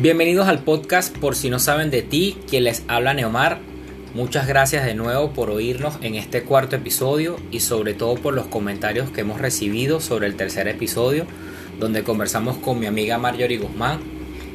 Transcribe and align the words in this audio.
Bienvenidos 0.00 0.46
al 0.46 0.60
podcast 0.60 1.18
Por 1.18 1.34
si 1.34 1.50
no 1.50 1.58
saben 1.58 1.90
de 1.90 2.02
ti, 2.02 2.36
quien 2.48 2.62
les 2.62 2.84
habla 2.86 3.14
Neomar. 3.14 3.58
Muchas 4.14 4.46
gracias 4.46 4.86
de 4.86 4.94
nuevo 4.94 5.32
por 5.32 5.50
oírnos 5.50 5.98
en 6.02 6.14
este 6.14 6.44
cuarto 6.44 6.76
episodio 6.76 7.34
y 7.50 7.58
sobre 7.58 7.94
todo 7.94 8.14
por 8.14 8.32
los 8.32 8.46
comentarios 8.46 9.10
que 9.10 9.22
hemos 9.22 9.40
recibido 9.40 9.98
sobre 9.98 10.28
el 10.28 10.36
tercer 10.36 10.68
episodio, 10.68 11.26
donde 11.80 12.04
conversamos 12.04 12.58
con 12.58 12.78
mi 12.78 12.86
amiga 12.86 13.18
Marjorie 13.18 13.58
Guzmán. 13.58 13.98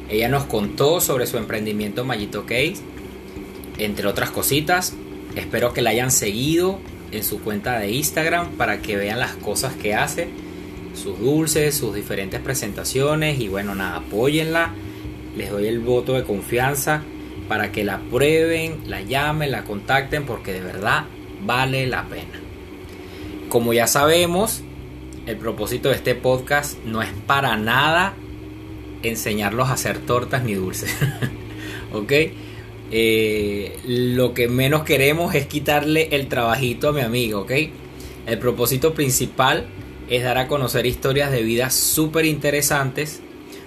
Ella 0.08 0.30
nos 0.30 0.44
contó 0.44 1.02
sobre 1.02 1.26
su 1.26 1.36
emprendimiento 1.36 2.06
Mallito 2.06 2.46
Case, 2.46 2.76
entre 3.76 4.06
otras 4.06 4.30
cositas. 4.30 4.94
Espero 5.36 5.74
que 5.74 5.82
la 5.82 5.90
hayan 5.90 6.10
seguido 6.10 6.78
en 7.12 7.22
su 7.22 7.40
cuenta 7.40 7.78
de 7.78 7.90
Instagram 7.90 8.52
para 8.52 8.80
que 8.80 8.96
vean 8.96 9.20
las 9.20 9.34
cosas 9.34 9.74
que 9.74 9.94
hace, 9.94 10.26
sus 10.94 11.20
dulces, 11.20 11.74
sus 11.74 11.94
diferentes 11.94 12.40
presentaciones 12.40 13.38
y 13.40 13.48
bueno, 13.48 13.74
nada, 13.74 13.96
apóyenla 13.96 14.72
les 15.36 15.50
doy 15.50 15.66
el 15.66 15.80
voto 15.80 16.14
de 16.14 16.24
confianza 16.24 17.02
para 17.48 17.72
que 17.72 17.84
la 17.84 17.98
prueben, 17.98 18.80
la 18.86 19.02
llamen, 19.02 19.50
la 19.50 19.64
contacten, 19.64 20.24
porque 20.24 20.52
de 20.52 20.60
verdad 20.60 21.04
vale 21.44 21.86
la 21.86 22.04
pena. 22.04 22.40
Como 23.48 23.72
ya 23.72 23.86
sabemos, 23.86 24.62
el 25.26 25.36
propósito 25.36 25.90
de 25.90 25.96
este 25.96 26.14
podcast 26.14 26.78
no 26.84 27.02
es 27.02 27.10
para 27.26 27.56
nada 27.56 28.14
enseñarlos 29.02 29.68
a 29.68 29.74
hacer 29.74 29.98
tortas 29.98 30.44
ni 30.44 30.54
dulces. 30.54 30.94
¿Ok? 31.92 32.12
Eh, 32.90 33.78
lo 33.86 34.34
que 34.34 34.48
menos 34.48 34.84
queremos 34.84 35.34
es 35.34 35.46
quitarle 35.46 36.08
el 36.12 36.28
trabajito 36.28 36.88
a 36.88 36.92
mi 36.92 37.00
amigo, 37.00 37.40
¿ok? 37.40 37.52
El 38.26 38.38
propósito 38.38 38.94
principal 38.94 39.66
es 40.08 40.22
dar 40.22 40.38
a 40.38 40.48
conocer 40.48 40.86
historias 40.86 41.30
de 41.30 41.42
vida 41.42 41.70
súper 41.70 42.24
interesantes 42.24 43.20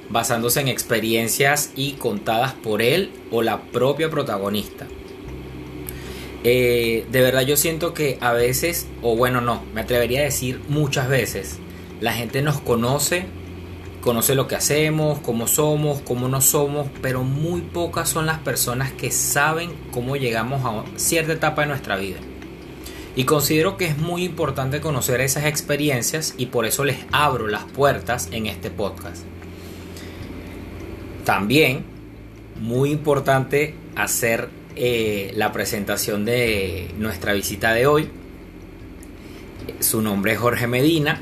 basándose 0.10 0.62
en 0.62 0.68
experiencias 0.68 1.72
y 1.76 1.94
contadas 1.94 2.54
por 2.54 2.82
él 2.82 3.12
o 3.32 3.42
la 3.42 3.62
propia 3.62 4.10
protagonista. 4.10 4.88
Eh, 6.44 7.06
de 7.12 7.22
verdad 7.22 7.42
yo 7.42 7.58
siento 7.58 7.94
que 7.94 8.18
a 8.22 8.32
veces, 8.32 8.88
o 9.02 9.16
bueno 9.16 9.42
no, 9.42 9.64
me 9.74 9.82
atrevería 9.82 10.22
a 10.22 10.24
decir 10.24 10.62
muchas 10.70 11.10
veces, 11.10 11.58
la 12.00 12.14
gente 12.14 12.42
nos 12.42 12.60
conoce, 12.62 13.26
conoce 14.02 14.36
lo 14.36 14.48
que 14.48 14.56
hacemos, 14.56 15.20
cómo 15.20 15.48
somos, 15.48 16.02
cómo 16.02 16.30
no 16.30 16.40
somos, 16.40 16.88
pero 17.02 17.24
muy 17.24 17.62
pocas 17.62 18.08
son 18.08 18.28
las 18.28 18.40
personas 18.40 18.92
que 18.94 19.12
saben 19.12 19.72
cómo 19.92 20.16
llegamos 20.16 20.64
a 20.64 20.86
cierta 20.98 21.34
etapa 21.34 21.64
de 21.64 21.68
nuestra 21.70 21.98
vida. 21.98 22.18
Y 23.16 23.24
considero 23.24 23.78
que 23.78 23.88
es 23.88 23.98
muy 23.98 24.24
importante 24.24 24.80
conocer 24.80 25.22
esas 25.22 25.46
experiencias 25.46 26.36
y 26.38 26.46
por 26.46 26.68
eso 26.68 26.86
les 26.86 27.00
abro 27.12 27.48
las 27.48 27.64
puertas 27.64 28.30
en 28.32 28.46
este 28.46 28.70
podcast. 28.70 29.24
También, 31.28 31.84
muy 32.62 32.90
importante 32.90 33.74
hacer 33.98 34.48
eh, 34.78 35.34
la 35.36 35.52
presentación 35.52 36.24
de 36.24 36.90
nuestra 36.98 37.34
visita 37.34 37.74
de 37.74 37.86
hoy. 37.86 38.08
Su 39.82 40.02
nombre 40.02 40.32
es 40.32 40.40
Jorge 40.40 40.68
Medina. 40.68 41.22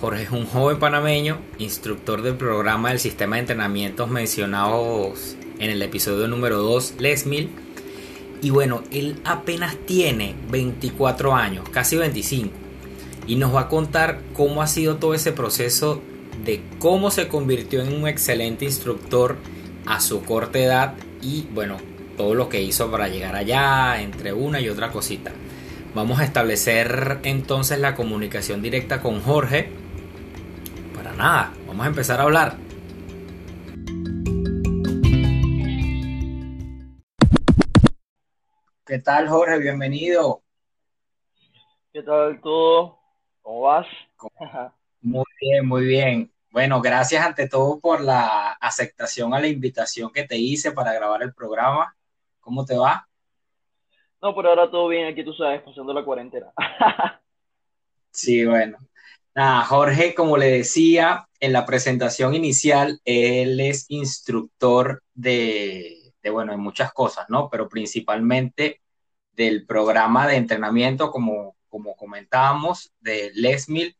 Jorge 0.00 0.22
es 0.22 0.30
un 0.30 0.46
joven 0.46 0.78
panameño, 0.78 1.38
instructor 1.58 2.22
del 2.22 2.36
programa 2.36 2.90
del 2.90 3.00
sistema 3.00 3.34
de 3.34 3.40
entrenamientos 3.40 4.08
mencionados 4.08 5.36
en 5.58 5.68
el 5.68 5.82
episodio 5.82 6.28
número 6.28 6.58
2, 6.58 6.94
Lesmil. 7.00 7.50
Y 8.40 8.50
bueno, 8.50 8.84
él 8.92 9.20
apenas 9.24 9.74
tiene 9.84 10.36
24 10.48 11.34
años, 11.34 11.68
casi 11.70 11.96
25. 11.96 12.52
Y 13.26 13.34
nos 13.34 13.52
va 13.52 13.62
a 13.62 13.68
contar 13.68 14.20
cómo 14.32 14.62
ha 14.62 14.68
sido 14.68 14.98
todo 14.98 15.12
ese 15.12 15.32
proceso 15.32 16.00
de 16.44 16.62
cómo 16.78 17.10
se 17.10 17.28
convirtió 17.28 17.82
en 17.82 17.92
un 17.92 18.08
excelente 18.08 18.64
instructor 18.64 19.36
a 19.86 20.00
su 20.00 20.22
corta 20.24 20.58
edad 20.58 20.94
y 21.20 21.42
bueno, 21.52 21.76
todo 22.16 22.34
lo 22.34 22.48
que 22.48 22.62
hizo 22.62 22.90
para 22.90 23.08
llegar 23.08 23.34
allá, 23.34 24.00
entre 24.00 24.32
una 24.32 24.60
y 24.60 24.68
otra 24.68 24.90
cosita. 24.90 25.32
Vamos 25.94 26.20
a 26.20 26.24
establecer 26.24 27.20
entonces 27.22 27.78
la 27.78 27.94
comunicación 27.94 28.62
directa 28.62 29.00
con 29.00 29.20
Jorge. 29.20 29.70
Para 30.94 31.12
nada, 31.12 31.52
vamos 31.66 31.84
a 31.84 31.88
empezar 31.88 32.20
a 32.20 32.24
hablar. 32.24 32.56
¿Qué 38.84 38.98
tal 38.98 39.28
Jorge? 39.28 39.58
Bienvenido. 39.58 40.42
¿Qué 41.92 42.02
tal 42.02 42.40
todo? 42.40 42.98
¿Cómo 43.42 43.60
vas? 43.62 43.86
Muy 45.04 45.24
bien, 45.38 45.68
muy 45.68 45.84
bien. 45.84 46.32
Bueno, 46.50 46.80
gracias 46.80 47.26
ante 47.26 47.46
todo 47.46 47.78
por 47.78 48.00
la 48.00 48.52
aceptación 48.52 49.34
a 49.34 49.38
la 49.38 49.48
invitación 49.48 50.10
que 50.10 50.24
te 50.24 50.38
hice 50.38 50.72
para 50.72 50.94
grabar 50.94 51.22
el 51.22 51.34
programa. 51.34 51.94
¿Cómo 52.40 52.64
te 52.64 52.74
va? 52.74 53.06
No, 54.22 54.34
por 54.34 54.46
ahora 54.46 54.70
todo 54.70 54.88
bien, 54.88 55.06
aquí 55.06 55.22
tú 55.22 55.34
sabes, 55.34 55.60
pasando 55.60 55.92
la 55.92 56.02
cuarentena. 56.02 56.46
sí, 58.12 58.46
bueno. 58.46 58.78
Nada, 59.34 59.64
Jorge, 59.66 60.14
como 60.14 60.38
le 60.38 60.46
decía 60.46 61.28
en 61.38 61.52
la 61.52 61.66
presentación 61.66 62.34
inicial, 62.34 62.98
él 63.04 63.60
es 63.60 63.84
instructor 63.90 65.02
de, 65.12 66.14
de 66.22 66.30
bueno, 66.30 66.52
de 66.52 66.58
muchas 66.58 66.94
cosas, 66.94 67.26
¿no? 67.28 67.50
Pero 67.50 67.68
principalmente 67.68 68.80
del 69.32 69.66
programa 69.66 70.26
de 70.26 70.36
entrenamiento, 70.36 71.10
como, 71.10 71.56
como 71.68 71.94
comentábamos, 71.94 72.90
de 73.00 73.32
Lesmil 73.34 73.94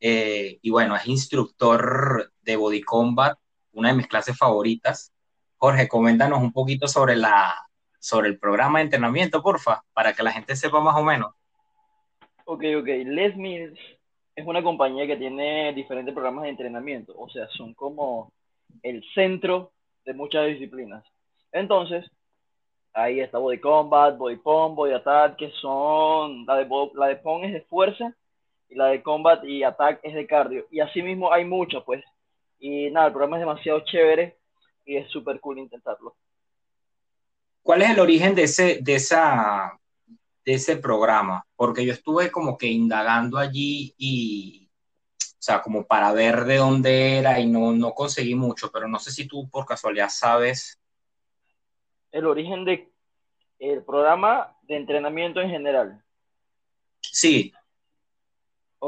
eh, 0.00 0.58
y 0.62 0.70
bueno, 0.70 0.94
es 0.96 1.06
instructor 1.06 2.32
de 2.42 2.56
Body 2.56 2.82
Combat, 2.82 3.38
una 3.72 3.90
de 3.90 3.94
mis 3.94 4.06
clases 4.06 4.36
favoritas. 4.36 5.12
Jorge, 5.56 5.88
coméntanos 5.88 6.42
un 6.42 6.52
poquito 6.52 6.86
sobre, 6.86 7.16
la, 7.16 7.54
sobre 7.98 8.28
el 8.28 8.38
programa 8.38 8.78
de 8.78 8.84
entrenamiento, 8.84 9.42
porfa, 9.42 9.82
para 9.92 10.12
que 10.12 10.22
la 10.22 10.32
gente 10.32 10.54
sepa 10.56 10.80
más 10.80 10.96
o 10.96 11.02
menos. 11.02 11.32
Ok, 12.44 12.64
ok. 12.78 12.86
Les 13.04 13.36
Mills 13.36 13.78
es 14.34 14.46
una 14.46 14.62
compañía 14.62 15.06
que 15.06 15.16
tiene 15.16 15.72
diferentes 15.72 16.12
programas 16.12 16.44
de 16.44 16.50
entrenamiento, 16.50 17.14
o 17.18 17.28
sea, 17.30 17.48
son 17.48 17.74
como 17.74 18.32
el 18.82 19.02
centro 19.14 19.72
de 20.04 20.12
muchas 20.12 20.46
disciplinas. 20.46 21.04
Entonces, 21.52 22.04
ahí 22.92 23.20
está 23.20 23.38
Body 23.38 23.58
Combat, 23.58 24.16
Body 24.16 24.36
Pump, 24.36 24.76
Body 24.76 24.92
Attack, 24.92 25.36
que 25.36 25.50
son, 25.52 26.44
la 26.46 26.56
de, 26.56 26.68
la 26.94 27.22
Pong 27.22 27.44
es 27.44 27.52
de 27.54 27.62
fuerza 27.62 28.14
y 28.68 28.74
la 28.74 28.86
de 28.86 29.02
combat 29.02 29.44
y 29.44 29.62
attack 29.62 30.00
es 30.02 30.14
de 30.14 30.26
cardio. 30.26 30.66
Y 30.70 30.80
así 30.80 31.02
mismo 31.02 31.32
hay 31.32 31.44
muchas, 31.44 31.82
pues. 31.84 32.02
Y 32.58 32.90
nada, 32.90 33.06
el 33.06 33.12
programa 33.12 33.36
es 33.36 33.42
demasiado 33.42 33.80
chévere 33.80 34.38
y 34.84 34.96
es 34.96 35.10
súper 35.10 35.40
cool 35.40 35.58
intentarlo. 35.58 36.16
¿Cuál 37.62 37.82
es 37.82 37.90
el 37.90 38.00
origen 38.00 38.34
de 38.34 38.44
ese, 38.44 38.78
de 38.80 38.94
esa, 38.94 39.78
de 40.44 40.54
ese 40.54 40.76
programa? 40.76 41.44
Porque 41.56 41.84
yo 41.84 41.92
estuve 41.92 42.30
como 42.30 42.56
que 42.56 42.66
indagando 42.66 43.38
allí 43.38 43.94
y, 43.98 44.70
o 45.20 45.42
sea, 45.42 45.62
como 45.62 45.84
para 45.84 46.12
ver 46.12 46.44
de 46.44 46.56
dónde 46.56 47.18
era 47.18 47.40
y 47.40 47.46
no, 47.46 47.72
no 47.72 47.92
conseguí 47.92 48.34
mucho, 48.34 48.70
pero 48.70 48.86
no 48.86 48.98
sé 48.98 49.10
si 49.10 49.26
tú 49.26 49.48
por 49.50 49.66
casualidad 49.66 50.08
sabes. 50.08 50.80
El 52.12 52.26
origen 52.26 52.64
de 52.64 52.88
el 53.58 53.82
programa 53.82 54.56
de 54.62 54.76
entrenamiento 54.76 55.40
en 55.40 55.50
general. 55.50 56.04
Sí, 57.00 57.52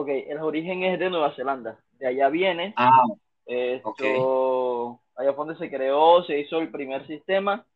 Ok, 0.01 0.11
el 0.29 0.39
origen 0.39 0.85
es 0.85 0.97
de 0.97 1.11
Nueva 1.11 1.35
Zelanda. 1.35 1.77
De 1.99 2.07
allá 2.07 2.29
viene. 2.29 2.73
Ah, 2.77 3.03
esto, 3.47 5.01
Allá 5.17 5.33
fue 5.33 5.45
donde 5.45 5.59
se 5.59 5.69
creó, 5.69 6.23
se 6.23 6.39
hizo 6.39 6.61
el 6.61 6.71
primer 6.71 7.05
sistema. 7.09 7.67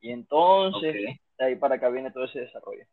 Y 0.00 0.12
entonces, 0.12 0.94
de 0.94 1.44
ahí 1.44 1.56
para 1.56 1.74
acá 1.74 1.88
viene 1.88 2.12
todo 2.12 2.26
ese 2.26 2.38
desarrollo. 2.38 2.84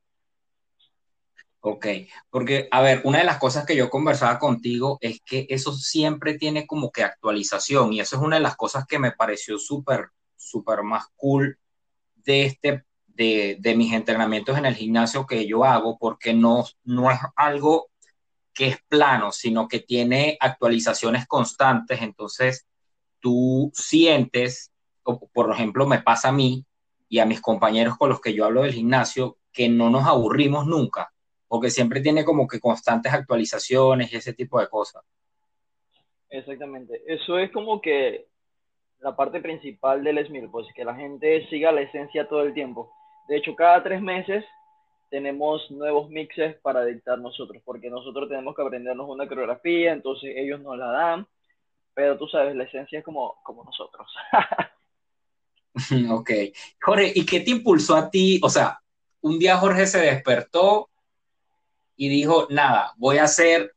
Ok, 1.60 1.86
porque, 2.32 2.68
a 2.72 2.82
ver, 2.82 3.02
una 3.04 3.20
de 3.20 3.26
las 3.26 3.38
cosas 3.38 3.64
que 3.64 3.76
yo 3.76 3.92
conversaba 3.92 4.40
contigo 4.40 4.98
es 5.02 5.22
que 5.22 5.46
eso 5.50 5.72
siempre 5.72 6.40
tiene 6.40 6.66
como 6.66 6.92
que 6.92 7.04
actualización 7.04 7.94
y 7.94 8.00
eso 8.00 8.16
es 8.16 8.24
una 8.24 8.38
de 8.38 8.42
las 8.42 8.56
cosas 8.56 8.88
que 8.88 8.98
me 8.98 9.12
pareció 9.12 9.60
súper, 9.60 10.08
súper 10.36 10.82
más 10.82 11.10
cool 11.16 11.60
de 12.16 12.46
este, 12.46 12.86
de, 13.06 13.58
de, 13.60 13.76
mis 13.76 13.94
entrenamientos 13.94 14.58
en 14.58 14.66
el 14.66 14.74
gimnasio 14.74 15.28
que 15.28 15.46
yo 15.46 15.64
hago, 15.64 16.00
porque 16.00 16.34
no, 16.34 16.66
no 16.86 17.12
es 17.12 17.20
algo 17.36 17.89
que 18.60 18.68
es 18.68 18.84
plano, 18.90 19.32
sino 19.32 19.70
que 19.70 19.80
tiene 19.80 20.36
actualizaciones 20.38 21.26
constantes, 21.28 22.02
entonces 22.02 22.68
tú 23.22 23.72
sientes, 23.74 24.74
o 25.04 25.30
por 25.30 25.50
ejemplo 25.50 25.88
me 25.88 26.02
pasa 26.02 26.28
a 26.28 26.34
mí 26.34 26.66
y 27.08 27.20
a 27.20 27.26
mis 27.26 27.40
compañeros 27.40 27.98
con 27.98 28.10
los 28.10 28.20
que 28.20 28.34
yo 28.34 28.44
hablo 28.44 28.64
del 28.64 28.74
gimnasio, 28.74 29.38
que 29.54 29.70
no 29.70 29.90
nos 29.90 30.06
aburrimos 30.06 30.68
nunca, 30.68 31.10
porque 31.48 31.70
siempre 31.70 32.02
tiene 32.02 32.26
como 32.26 32.50
que 32.50 32.60
constantes 32.60 33.14
actualizaciones 33.14 34.12
y 34.12 34.18
ese 34.18 34.34
tipo 34.34 34.60
de 34.60 34.68
cosas. 34.68 35.06
Exactamente, 36.30 37.02
eso 37.08 37.40
es 37.40 37.52
como 37.52 37.80
que 37.80 38.28
la 39.00 39.16
parte 39.16 39.40
principal 39.40 40.04
del 40.04 40.18
SMIL, 40.28 40.50
pues 40.50 40.68
que 40.76 40.84
la 40.84 40.96
gente 40.96 41.48
siga 41.48 41.72
la 41.72 41.80
esencia 41.80 42.28
todo 42.28 42.42
el 42.42 42.54
tiempo. 42.54 42.92
De 43.30 43.38
hecho, 43.38 43.56
cada 43.56 43.82
tres 43.82 44.02
meses 44.02 44.44
tenemos 45.10 45.70
nuevos 45.72 46.10
mixes 46.10 46.56
para 46.62 46.86
dictar 46.86 47.20
nosotros, 47.20 47.62
porque 47.66 47.90
nosotros 47.90 48.30
tenemos 48.30 48.56
que 48.56 48.62
aprendernos 48.62 49.10
una 49.10 49.28
coreografía, 49.28 49.92
entonces 49.92 50.34
ellos 50.36 50.62
nos 50.62 50.78
la 50.78 50.88
dan, 50.88 51.28
pero 51.94 52.18
tú 52.18 52.28
sabes, 52.28 52.56
la 52.56 52.64
esencia 52.64 53.00
es 53.00 53.06
como, 53.06 53.36
como 53.44 53.64
nosotros. 53.64 54.08
Ok. 56.10 56.32
Jorge, 56.82 57.14
¿y 57.16 57.26
qué 57.26 57.40
te 57.40 57.52
impulsó 57.52 57.96
a 57.96 58.10
ti? 58.10 58.40
O 58.44 58.50
sea, 58.50 58.82
un 59.22 59.40
día 59.40 59.58
Jorge 59.58 59.88
se 59.88 60.02
despertó 60.02 60.90
y 61.96 62.10
dijo, 62.10 62.48
nada, 62.50 62.94
voy 62.98 63.18
a 63.18 63.28
ser 63.28 63.74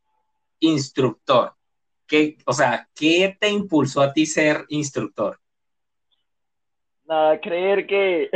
instructor. 0.59 1.53
¿Qué, 2.05 2.37
o 2.45 2.51
sea, 2.51 2.89
¿qué 2.93 3.37
te 3.39 3.49
impulsó 3.49 4.01
a 4.01 4.11
ti 4.11 4.25
ser 4.25 4.65
instructor? 4.69 5.39
Nada, 7.05 7.39
creer 7.39 7.85
que 7.87 8.29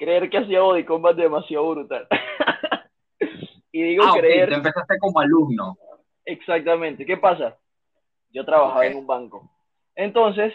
creer 0.00 0.30
que 0.30 0.38
hacía 0.38 0.62
body 0.62 0.84
combat 0.84 1.14
demasiado 1.14 1.68
brutal. 1.70 2.08
y 3.70 3.82
digo 3.82 4.04
ah, 4.06 4.14
creer. 4.16 4.44
Okay. 4.44 4.54
empezaste 4.56 4.98
como 4.98 5.20
alumno. 5.20 5.76
Exactamente. 6.24 7.04
¿Qué 7.04 7.18
pasa? 7.18 7.58
Yo 8.30 8.44
trabajaba 8.46 8.86
en 8.86 8.96
un 8.96 9.06
banco. 9.06 9.50
Entonces, 9.94 10.54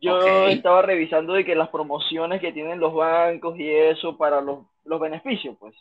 yo 0.00 0.48
estaba 0.48 0.80
revisando 0.80 1.34
de 1.34 1.44
que 1.44 1.54
las 1.54 1.68
promociones 1.68 2.40
que 2.40 2.52
tienen 2.52 2.80
los 2.80 2.94
bancos 2.94 3.58
y 3.58 3.68
eso 3.68 4.16
para 4.16 4.40
los, 4.40 4.60
los 4.84 4.98
beneficios, 4.98 5.56
pues. 5.60 5.76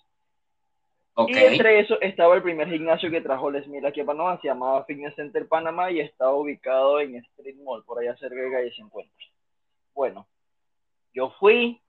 Y 1.27 1.37
entre 1.37 1.79
eso 1.79 1.99
estaba 2.01 2.35
el 2.35 2.41
primer 2.41 2.69
gimnasio 2.69 3.09
que 3.09 3.21
trajo 3.21 3.51
Les 3.51 3.67
Mil 3.67 3.85
aquí 3.85 4.01
a 4.01 4.05
Panamá, 4.05 4.39
se 4.41 4.47
llamaba 4.47 4.85
Fitness 4.85 5.15
Center 5.15 5.47
Panamá 5.47 5.91
y 5.91 5.99
estaba 5.99 6.33
ubicado 6.33 6.99
en 6.99 7.15
Street 7.15 7.57
Mall, 7.63 7.83
por 7.83 7.99
allá 7.99 8.15
cerca 8.17 8.41
de 8.41 8.51
calle 8.51 8.71
50. 8.71 9.11
Bueno, 9.93 10.27
yo 11.13 11.31
fui 11.39 11.81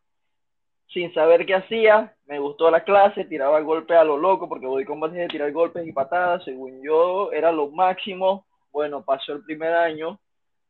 sin 0.92 1.12
saber 1.14 1.46
qué 1.46 1.54
hacía, 1.54 2.14
me 2.26 2.38
gustó 2.38 2.70
la 2.70 2.82
clase, 2.82 3.24
tiraba 3.24 3.60
golpes 3.60 3.96
a 3.96 4.04
lo 4.04 4.16
loco, 4.16 4.48
porque 4.48 4.66
voy 4.66 4.84
con 4.84 5.00
base 5.00 5.16
de 5.16 5.28
tirar 5.28 5.52
golpes 5.52 5.86
y 5.86 5.92
patadas, 5.92 6.44
según 6.44 6.82
yo 6.82 7.32
era 7.32 7.52
lo 7.52 7.70
máximo. 7.70 8.46
Bueno, 8.72 9.04
pasó 9.04 9.32
el 9.32 9.44
primer 9.44 9.72
año, 9.72 10.20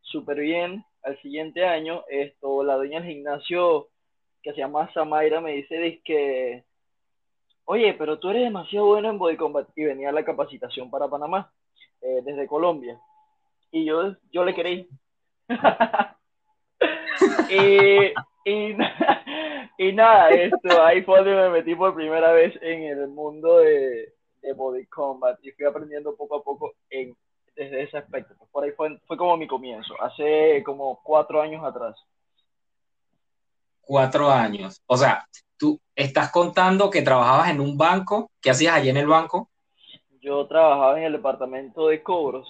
súper 0.02 0.40
bien. 0.40 0.84
Al 1.02 1.20
siguiente 1.22 1.64
año, 1.64 2.04
esto, 2.08 2.62
la 2.62 2.76
dueña 2.76 3.00
del 3.00 3.10
gimnasio, 3.10 3.88
que 4.42 4.52
se 4.52 4.58
llama 4.58 4.92
Samaira, 4.92 5.40
me 5.40 5.52
dice 5.52 6.00
que 6.04 6.64
oye, 7.70 7.94
pero 7.94 8.18
tú 8.18 8.30
eres 8.30 8.42
demasiado 8.42 8.86
bueno 8.86 9.10
en 9.10 9.18
body 9.18 9.36
combat. 9.36 9.68
Y 9.76 9.84
venía 9.84 10.10
la 10.10 10.24
capacitación 10.24 10.90
para 10.90 11.08
Panamá, 11.08 11.52
eh, 12.02 12.20
desde 12.24 12.48
Colombia. 12.48 12.98
Y 13.70 13.84
yo, 13.84 14.16
yo 14.32 14.44
le 14.44 14.52
y, 17.48 18.12
y, 18.44 18.76
nada, 19.92 20.30
esto, 20.30 20.82
ahí 20.84 21.02
fue 21.02 21.18
donde 21.18 21.34
me 21.34 21.48
metí 21.50 21.74
por 21.74 21.94
primera 21.94 22.32
vez 22.32 22.54
en 22.60 22.84
el 22.84 23.08
mundo 23.08 23.58
de, 23.58 24.14
de 24.42 24.52
body 24.52 24.86
combat 24.86 25.38
y 25.42 25.52
fui 25.52 25.64
aprendiendo 25.64 26.14
poco 26.16 26.36
a 26.36 26.42
poco 26.42 26.72
en, 26.90 27.16
desde 27.56 27.82
ese 27.82 27.98
aspecto. 27.98 28.34
Pues 28.38 28.50
por 28.50 28.64
ahí 28.64 28.72
fue, 28.72 28.98
fue 29.06 29.16
como 29.16 29.36
mi 29.36 29.46
comienzo, 29.46 29.94
hace 30.02 30.62
como 30.64 31.00
cuatro 31.02 31.40
años 31.40 31.64
atrás. 31.64 31.96
Cuatro 33.80 34.30
años. 34.30 34.82
O 34.86 34.96
sea, 34.96 35.26
tú 35.56 35.80
estás 35.94 36.30
contando 36.30 36.90
que 36.90 37.02
trabajabas 37.02 37.50
en 37.50 37.60
un 37.60 37.76
banco. 37.76 38.30
¿Qué 38.40 38.50
hacías 38.50 38.74
allí 38.74 38.88
en 38.88 38.96
el 38.98 39.06
banco? 39.06 39.50
Yo 40.20 40.46
trabajaba 40.46 40.98
en 40.98 41.04
el 41.06 41.12
departamento 41.12 41.88
de 41.88 42.02
cobros. 42.02 42.48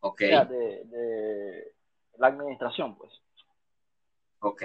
Ok. 0.00 0.20
de, 0.20 1.72
la 2.18 2.26
administración, 2.26 2.96
pues. 2.96 3.12
Ok. 4.40 4.62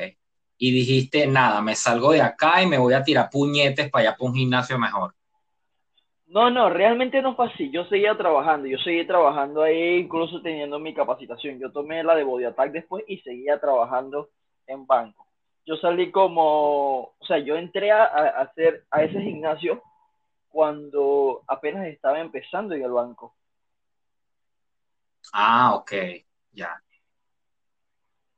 Y 0.60 0.72
dijiste, 0.72 1.26
nada, 1.26 1.62
me 1.62 1.74
salgo 1.74 2.12
de 2.12 2.22
acá 2.22 2.62
y 2.62 2.68
me 2.68 2.78
voy 2.78 2.94
a 2.94 3.04
tirar 3.04 3.30
puñetes 3.32 3.90
para 3.90 4.10
allá 4.10 4.18
para 4.18 4.30
un 4.30 4.36
gimnasio 4.36 4.78
mejor. 4.78 5.16
No, 6.28 6.52
no, 6.52 6.70
realmente 6.70 7.24
no 7.24 7.36
fue 7.36 7.48
así. 7.48 7.72
Yo 7.72 7.86
seguía 7.86 8.16
trabajando, 8.16 8.68
yo 8.68 8.78
seguía 8.78 9.08
trabajando 9.08 9.64
ahí, 9.64 9.98
incluso 9.98 10.42
teniendo 10.44 10.78
mi 10.78 10.94
capacitación. 10.94 11.58
Yo 11.60 11.72
tomé 11.72 12.04
la 12.04 12.14
de 12.14 12.24
Body 12.24 12.46
Attack 12.46 12.72
después 12.72 13.04
y 13.08 13.18
seguía 13.22 13.60
trabajando 13.60 14.30
en 14.68 14.86
banco 14.86 15.30
yo 15.70 15.78
salí 15.78 16.12
como, 16.12 17.14
o 17.20 17.26
sea, 17.28 17.38
yo 17.38 17.56
entré 17.56 17.92
a, 17.92 18.06
hacer 18.42 18.88
a 18.90 19.04
ese 19.04 19.22
gimnasio 19.22 19.84
cuando 20.48 21.44
apenas 21.48 21.86
estaba 21.86 22.20
empezando 22.20 22.74
en 22.74 22.84
el 22.84 22.92
banco. 22.92 23.36
Ah, 25.32 25.76
ok, 25.76 25.92
ya. 26.54 26.82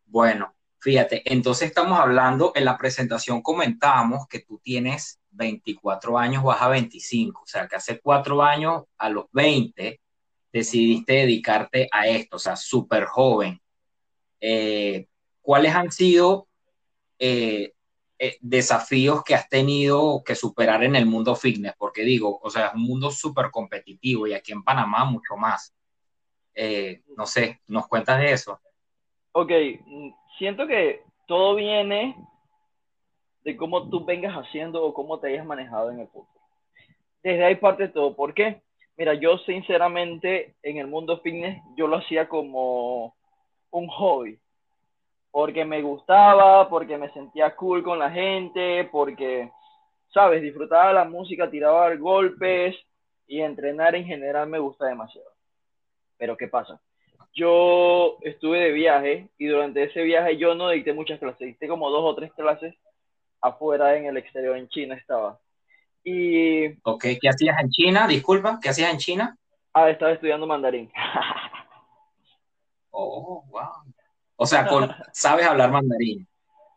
Bueno, 0.07 0.53
fíjate, 0.81 1.22
entonces 1.31 1.68
estamos 1.69 2.00
hablando, 2.00 2.51
en 2.56 2.66
la 2.66 2.78
presentación 2.78 3.42
comentábamos 3.42 4.28
que 4.28 4.39
tú 4.39 4.60
tienes 4.63 5.19
24 5.30 6.18
años, 6.18 6.44
vas 6.44 6.62
a 6.62 6.69
25, 6.69 7.42
o 7.44 7.45
sea, 7.45 7.68
que 7.68 7.75
hace 7.75 8.00
cuatro 8.01 8.42
años, 8.42 8.83
a 8.98 9.10
los 9.10 9.25
20, 9.31 10.01
decidiste 10.51 11.13
dedicarte 11.13 11.88
a 11.92 12.07
esto, 12.07 12.38
o 12.38 12.39
sea, 12.39 12.56
súper 12.56 13.06
joven. 13.06 13.62
Eh, 14.42 15.07
¿Cuáles 15.42 15.74
han 15.75 15.92
sido 15.92 16.48
eh, 17.19 17.74
eh, 18.18 18.38
desafíos 18.42 19.24
que 19.24 19.36
has 19.36 19.48
tenido 19.48 20.24
que 20.25 20.36
superar 20.36 20.83
en 20.83 20.95
el 20.95 21.06
mundo 21.06 21.36
fitness? 21.36 21.75
Porque 21.78 22.01
digo, 22.01 22.39
o 22.42 22.50
sea, 22.50 22.68
es 22.68 22.74
un 22.74 22.81
mundo 22.81 23.12
súper 23.12 23.51
competitivo 23.51 24.25
y 24.25 24.33
aquí 24.33 24.51
en 24.51 24.63
Panamá 24.63 25.06
mucho 25.06 25.38
más. 25.38 25.74
No 27.16 27.25
sé, 27.25 27.62
¿nos 27.68 27.88
cuentas 27.88 28.19
de 28.19 28.33
eso? 28.33 28.60
Ok, 29.31 29.51
siento 30.38 30.68
que 30.68 31.04
todo 31.28 31.56
viene 31.56 32.16
de 33.44 33.57
cómo 33.57 33.89
tú 33.89 34.06
vengas 34.06 34.33
haciendo 34.36 34.83
o 34.83 34.94
cómo 34.94 35.19
te 35.19 35.28
hayas 35.28 35.45
manejado 35.45 35.92
en 35.92 36.00
el 36.00 36.07
fútbol. 36.07 36.28
Desde 37.24 37.44
ahí 37.44 37.56
parte 37.56 37.88
todo. 37.88 38.16
¿Por 38.16 38.33
qué? 38.33 38.62
Mira, 38.98 39.13
yo 39.16 39.38
sinceramente 39.39 40.56
en 40.63 40.78
el 40.78 40.88
mundo 40.88 41.19
fitness 41.22 41.62
yo 41.75 41.88
lo 41.88 41.98
hacía 41.98 42.28
como 42.28 43.16
un 43.72 43.88
hobby 43.88 44.39
porque 45.31 45.63
me 45.63 45.81
gustaba, 45.81 46.69
porque 46.69 46.98
me 46.98 47.12
sentía 47.13 47.56
cool 47.56 47.83
con 47.83 47.98
la 47.98 48.12
gente, 48.12 48.88
porque, 48.92 49.50
sabes, 50.13 50.42
disfrutaba 50.42 50.92
la 50.92 51.06
música, 51.06 51.50
tiraba 51.50 51.95
golpes 51.95 52.75
y 53.28 53.39
entrenar 53.39 53.95
en 53.95 54.06
general 54.06 54.50
me 54.50 54.60
gusta 54.60 54.86
demasiado. 54.86 55.31
Pero 56.18 56.36
¿qué 56.36 56.50
pasa? 56.50 56.80
Yo 57.33 58.18
estuve 58.22 58.60
de 58.60 58.72
viaje 58.72 59.30
y 59.38 59.48
durante 59.48 59.83
ese 59.83 60.04
viaje 60.04 60.38
yo 60.38 60.54
no 60.54 60.69
dicté 60.69 60.94
muchas 60.94 61.19
clases, 61.19 61.48
dicté 61.48 61.68
como 61.68 61.89
dos 61.89 62.04
o 62.04 62.16
tres 62.16 62.31
clases 62.33 62.75
afuera 63.39 63.95
en 63.95 64.06
el 64.06 64.18
exterior, 64.18 64.57
en 64.57 64.68
China 64.69 64.95
estaba. 64.95 65.39
Y... 66.04 66.68
Ok, 66.83 67.06
¿qué 67.22 67.30
hacías 67.30 67.60
en 67.62 67.69
China? 67.69 68.07
Disculpa, 68.07 68.60
¿qué 68.62 68.69
hacías 68.69 68.92
en 68.92 68.98
China? 68.98 69.38
Ah, 69.74 69.89
estaba 69.89 70.12
estudiando 70.12 70.45
mandarín. 70.45 70.92
oh, 72.92 73.44
wow. 73.50 73.94
O 74.35 74.45
sea, 74.45 74.68
¿sabes 75.14 75.45
hablar 75.45 75.71
mandarín? 75.71 76.28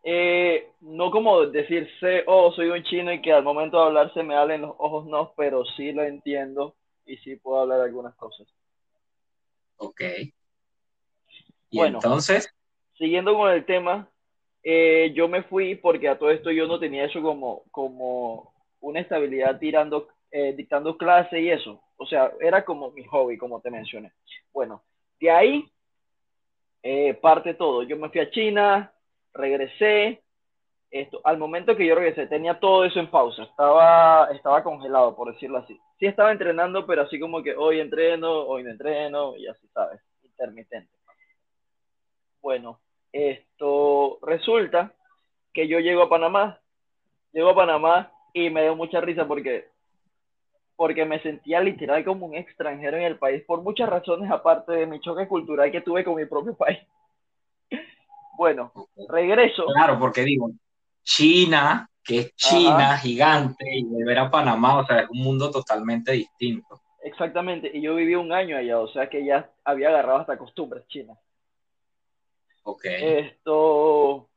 Eh, 0.03 0.69
no 0.81 1.09
como 1.09 1.47
decir, 1.47 1.89
sé, 1.99 2.23
oh, 2.27 2.51
soy 2.51 2.69
un 2.69 2.83
chino 2.83 3.11
y 3.11 3.21
que 3.23 3.33
al 3.33 3.43
momento 3.43 3.77
de 3.77 3.87
hablar 3.87 4.13
se 4.13 4.21
me 4.21 4.35
hablen 4.35 4.61
los 4.61 4.75
ojos, 4.77 5.07
no, 5.07 5.33
pero 5.35 5.65
sí 5.75 5.91
lo 5.91 6.03
entiendo 6.03 6.75
y 7.07 7.17
sí 7.17 7.35
puedo 7.37 7.61
hablar 7.61 7.81
algunas 7.81 8.13
cosas. 8.15 8.47
Ok. 9.77 10.01
¿Y 11.75 11.79
bueno, 11.79 11.97
entonces? 11.97 12.49
Siguiendo 12.97 13.35
con 13.35 13.51
el 13.51 13.65
tema, 13.65 14.09
eh, 14.63 15.11
yo 15.13 15.27
me 15.27 15.43
fui 15.43 15.75
porque 15.75 16.07
a 16.07 16.17
todo 16.17 16.31
esto 16.31 16.49
yo 16.51 16.67
no 16.67 16.79
tenía 16.79 17.03
eso 17.03 17.21
como, 17.21 17.63
como 17.69 18.53
una 18.79 19.01
estabilidad 19.01 19.59
tirando, 19.59 20.07
eh, 20.31 20.53
dictando 20.55 20.97
clase 20.97 21.41
y 21.41 21.49
eso. 21.49 21.81
O 21.97 22.05
sea, 22.05 22.31
era 22.39 22.63
como 22.63 22.91
mi 22.91 23.03
hobby, 23.03 23.37
como 23.37 23.59
te 23.59 23.69
mencioné. 23.69 24.13
Bueno, 24.53 24.83
de 25.19 25.29
ahí 25.29 25.65
eh, 26.81 27.13
parte 27.15 27.55
todo. 27.55 27.83
Yo 27.83 27.97
me 27.97 28.09
fui 28.09 28.21
a 28.21 28.31
China, 28.31 28.93
regresé. 29.33 30.23
Esto, 30.89 31.19
al 31.25 31.37
momento 31.37 31.75
que 31.75 31.85
yo 31.85 31.93
regresé, 31.93 32.27
tenía 32.27 32.57
todo 32.57 32.85
eso 32.85 33.01
en 33.01 33.11
pausa. 33.11 33.43
Estaba, 33.43 34.29
estaba 34.31 34.63
congelado, 34.63 35.13
por 35.13 35.33
decirlo 35.33 35.57
así. 35.57 35.77
Sí 35.99 36.05
estaba 36.05 36.31
entrenando, 36.31 36.85
pero 36.85 37.01
así 37.01 37.19
como 37.19 37.43
que 37.43 37.53
hoy 37.53 37.81
entreno, 37.81 38.31
hoy 38.31 38.63
no 38.63 38.69
entreno, 38.69 39.35
y 39.35 39.45
así, 39.47 39.67
¿sabes? 39.73 39.99
Intermitente. 40.23 40.94
Bueno, 42.45 42.79
esto 43.11 44.19
resulta 44.21 44.93
que 45.51 45.67
yo 45.67 45.79
llego 45.79 46.03
a 46.03 46.09
Panamá. 46.09 46.59
Llego 47.33 47.49
a 47.49 47.55
Panamá 47.55 48.11
y 48.33 48.51
me 48.51 48.61
dio 48.61 48.75
mucha 48.75 49.01
risa 49.01 49.27
porque 49.27 49.71
porque 50.75 51.05
me 51.05 51.19
sentía 51.23 51.59
literal 51.59 52.05
como 52.05 52.27
un 52.27 52.35
extranjero 52.35 52.97
en 52.97 53.03
el 53.03 53.17
país 53.17 53.43
por 53.47 53.63
muchas 53.63 53.89
razones 53.89 54.29
aparte 54.29 54.73
de 54.73 54.85
mi 54.85 54.99
choque 54.99 55.27
cultural 55.27 55.71
que 55.71 55.81
tuve 55.81 56.03
con 56.03 56.17
mi 56.17 56.27
propio 56.27 56.53
país. 56.57 56.77
Bueno, 58.37 58.71
regreso. 59.09 59.65
Claro, 59.73 59.97
porque 59.97 60.21
digo, 60.21 60.51
China, 61.01 61.89
que 62.03 62.19
es 62.19 62.35
China, 62.35 62.95
gigante, 62.99 63.65
y 63.75 63.85
volver 63.85 64.19
a 64.19 64.29
Panamá, 64.29 64.81
o 64.81 64.85
sea, 64.85 64.99
es 64.99 65.09
un 65.09 65.23
mundo 65.23 65.49
totalmente 65.49 66.11
distinto. 66.11 66.79
Exactamente, 67.01 67.71
y 67.73 67.81
yo 67.81 67.95
viví 67.95 68.13
un 68.13 68.31
año 68.31 68.55
allá, 68.55 68.77
o 68.77 68.87
sea 68.89 69.09
que 69.09 69.25
ya 69.25 69.49
había 69.63 69.89
agarrado 69.89 70.19
hasta 70.19 70.37
costumbres 70.37 70.85
chinas. 70.89 71.17
Ok. 72.65 72.85
Esto 72.85 74.27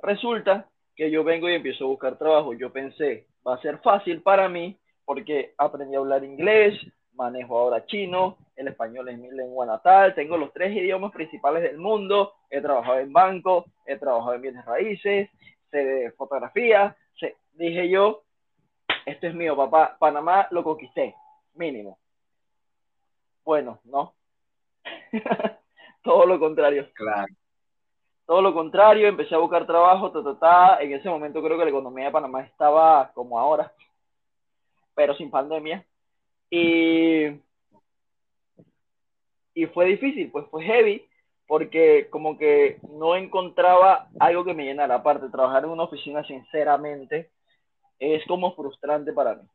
resulta 0.00 0.68
que 0.94 1.10
yo 1.10 1.24
vengo 1.24 1.48
y 1.48 1.54
empiezo 1.54 1.84
a 1.84 1.88
buscar 1.88 2.18
trabajo. 2.18 2.52
Yo 2.52 2.70
pensé, 2.70 3.26
va 3.46 3.54
a 3.54 3.62
ser 3.62 3.78
fácil 3.78 4.20
para 4.20 4.48
mí 4.48 4.78
porque 5.06 5.54
aprendí 5.56 5.96
a 5.96 5.98
hablar 5.98 6.22
inglés, 6.22 6.78
manejo 7.14 7.58
ahora 7.58 7.86
chino, 7.86 8.36
el 8.56 8.68
español 8.68 9.08
es 9.08 9.18
mi 9.18 9.30
lengua 9.30 9.66
natal, 9.66 10.14
tengo 10.14 10.36
los 10.36 10.52
tres 10.52 10.76
idiomas 10.76 11.12
principales 11.12 11.62
del 11.62 11.78
mundo, 11.78 12.34
he 12.50 12.60
trabajado 12.60 12.98
en 12.98 13.12
banco, 13.12 13.64
he 13.86 13.96
trabajado 13.96 14.34
en 14.34 14.42
bienes 14.42 14.64
raíces, 14.64 15.30
sé 15.70 15.76
de 15.84 16.12
fotografía, 16.12 16.96
sé, 17.18 17.36
dije 17.54 17.88
yo, 17.88 18.22
esto 19.06 19.26
es 19.26 19.34
mío, 19.34 19.56
papá, 19.56 19.96
Panamá 19.98 20.46
lo 20.50 20.62
conquisté, 20.62 21.14
mínimo. 21.54 21.98
Bueno, 23.44 23.80
no. 23.84 24.14
Todo 26.02 26.26
lo 26.26 26.38
contrario. 26.38 26.88
Claro. 26.94 27.32
Todo 28.26 28.40
lo 28.40 28.54
contrario, 28.54 29.08
empecé 29.08 29.34
a 29.34 29.38
buscar 29.38 29.66
trabajo, 29.66 30.10
ta, 30.36 30.78
En 30.80 30.92
ese 30.92 31.08
momento 31.08 31.42
creo 31.42 31.58
que 31.58 31.64
la 31.64 31.70
economía 31.70 32.06
de 32.06 32.12
Panamá 32.12 32.42
estaba 32.42 33.10
como 33.14 33.38
ahora, 33.38 33.72
pero 34.94 35.14
sin 35.14 35.30
pandemia. 35.30 35.84
Y, 36.50 37.26
y 39.54 39.66
fue 39.74 39.86
difícil, 39.86 40.30
pues 40.30 40.46
fue 40.50 40.64
heavy, 40.64 41.06
porque 41.46 42.08
como 42.10 42.38
que 42.38 42.78
no 42.88 43.16
encontraba 43.16 44.08
algo 44.20 44.44
que 44.44 44.54
me 44.54 44.64
llenara. 44.64 44.96
Aparte, 44.96 45.28
trabajar 45.28 45.64
en 45.64 45.70
una 45.70 45.84
oficina, 45.84 46.24
sinceramente, 46.24 47.30
es 47.98 48.24
como 48.26 48.54
frustrante 48.54 49.12
para 49.12 49.34
mí. 49.34 49.48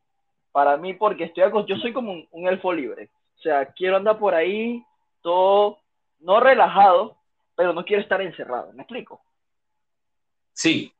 Para 0.52 0.76
mí, 0.76 0.94
porque 0.94 1.24
estoy 1.24 1.44
yo 1.66 1.76
soy 1.76 1.92
como 1.92 2.14
un 2.30 2.48
elfo 2.48 2.72
libre. 2.72 3.10
O 3.38 3.40
sea, 3.40 3.66
quiero 3.72 3.96
andar 3.96 4.18
por 4.18 4.34
ahí, 4.34 4.84
todo, 5.22 5.78
no 6.20 6.40
relajado, 6.40 7.17
pero 7.58 7.72
no 7.72 7.84
quiero 7.84 8.00
estar 8.00 8.22
encerrado. 8.22 8.72
¿Me 8.72 8.84
explico? 8.84 9.20
Sí. 10.52 10.92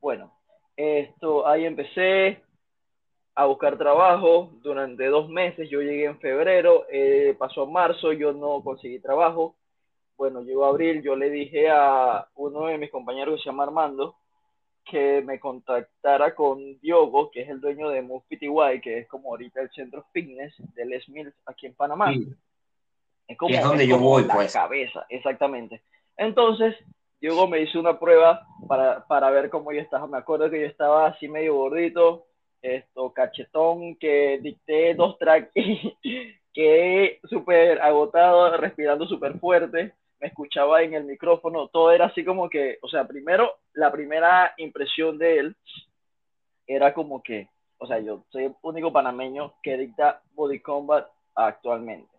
Bueno, 0.00 0.32
esto, 0.74 1.46
ahí 1.46 1.66
empecé 1.66 2.42
a 3.34 3.44
buscar 3.44 3.76
trabajo 3.76 4.54
durante 4.62 5.04
dos 5.04 5.28
meses. 5.28 5.68
Yo 5.68 5.82
llegué 5.82 6.06
en 6.06 6.18
febrero, 6.18 6.86
eh, 6.90 7.36
pasó 7.38 7.66
marzo, 7.66 8.14
yo 8.14 8.32
no 8.32 8.62
conseguí 8.64 9.00
trabajo. 9.00 9.54
Bueno, 10.16 10.40
llegó 10.40 10.64
abril, 10.64 11.02
yo 11.02 11.14
le 11.14 11.28
dije 11.28 11.68
a 11.68 12.26
uno 12.36 12.64
de 12.64 12.78
mis 12.78 12.90
compañeros 12.90 13.36
que 13.36 13.42
se 13.42 13.50
llama 13.50 13.64
Armando 13.64 14.16
que 14.82 15.22
me 15.22 15.38
contactara 15.40 16.34
con 16.34 16.78
Diogo, 16.80 17.30
que 17.30 17.42
es 17.42 17.48
el 17.50 17.60
dueño 17.60 17.90
de 17.90 18.00
Move 18.00 18.24
PTY, 18.30 18.80
que 18.82 19.00
es 19.00 19.08
como 19.08 19.30
ahorita 19.30 19.60
el 19.60 19.70
centro 19.70 20.06
fitness 20.12 20.54
de 20.74 20.86
Les 20.86 21.06
Mills 21.08 21.34
aquí 21.44 21.66
en 21.66 21.74
Panamá. 21.74 22.14
Es 23.26 23.38
como, 23.38 23.56
donde 23.56 23.86
yo 23.86 23.98
voy, 23.98 24.24
la 24.24 24.34
pues. 24.34 24.52
cabeza, 24.52 25.06
exactamente. 25.08 25.82
Entonces, 26.16 26.76
Diego 27.20 27.48
me 27.48 27.60
hizo 27.60 27.80
una 27.80 27.98
prueba 27.98 28.46
para, 28.68 29.06
para 29.06 29.30
ver 29.30 29.48
cómo 29.50 29.72
yo 29.72 29.80
estaba. 29.80 30.06
Me 30.06 30.18
acuerdo 30.18 30.50
que 30.50 30.60
yo 30.60 30.66
estaba 30.66 31.06
así 31.06 31.28
medio 31.28 31.54
gordito, 31.54 32.26
esto, 32.60 33.12
cachetón, 33.12 33.96
que 33.96 34.38
dicté 34.42 34.94
dos 34.94 35.18
tracks 35.18 35.50
y 35.54 35.96
que 36.52 37.20
súper 37.24 37.80
agotado, 37.80 38.56
respirando 38.56 39.06
súper 39.06 39.38
fuerte. 39.38 39.94
Me 40.20 40.28
escuchaba 40.28 40.82
en 40.82 40.94
el 40.94 41.04
micrófono, 41.04 41.68
todo 41.68 41.92
era 41.92 42.06
así 42.06 42.24
como 42.24 42.48
que, 42.48 42.78
o 42.82 42.88
sea, 42.88 43.06
primero, 43.06 43.50
la 43.72 43.90
primera 43.90 44.54
impresión 44.58 45.18
de 45.18 45.38
él 45.38 45.56
era 46.66 46.94
como 46.94 47.22
que, 47.22 47.48
o 47.78 47.86
sea, 47.86 47.98
yo 47.98 48.24
soy 48.30 48.44
el 48.44 48.54
único 48.62 48.92
panameño 48.92 49.54
que 49.62 49.76
dicta 49.76 50.22
Body 50.32 50.60
Combat 50.60 51.06
actualmente 51.34 52.13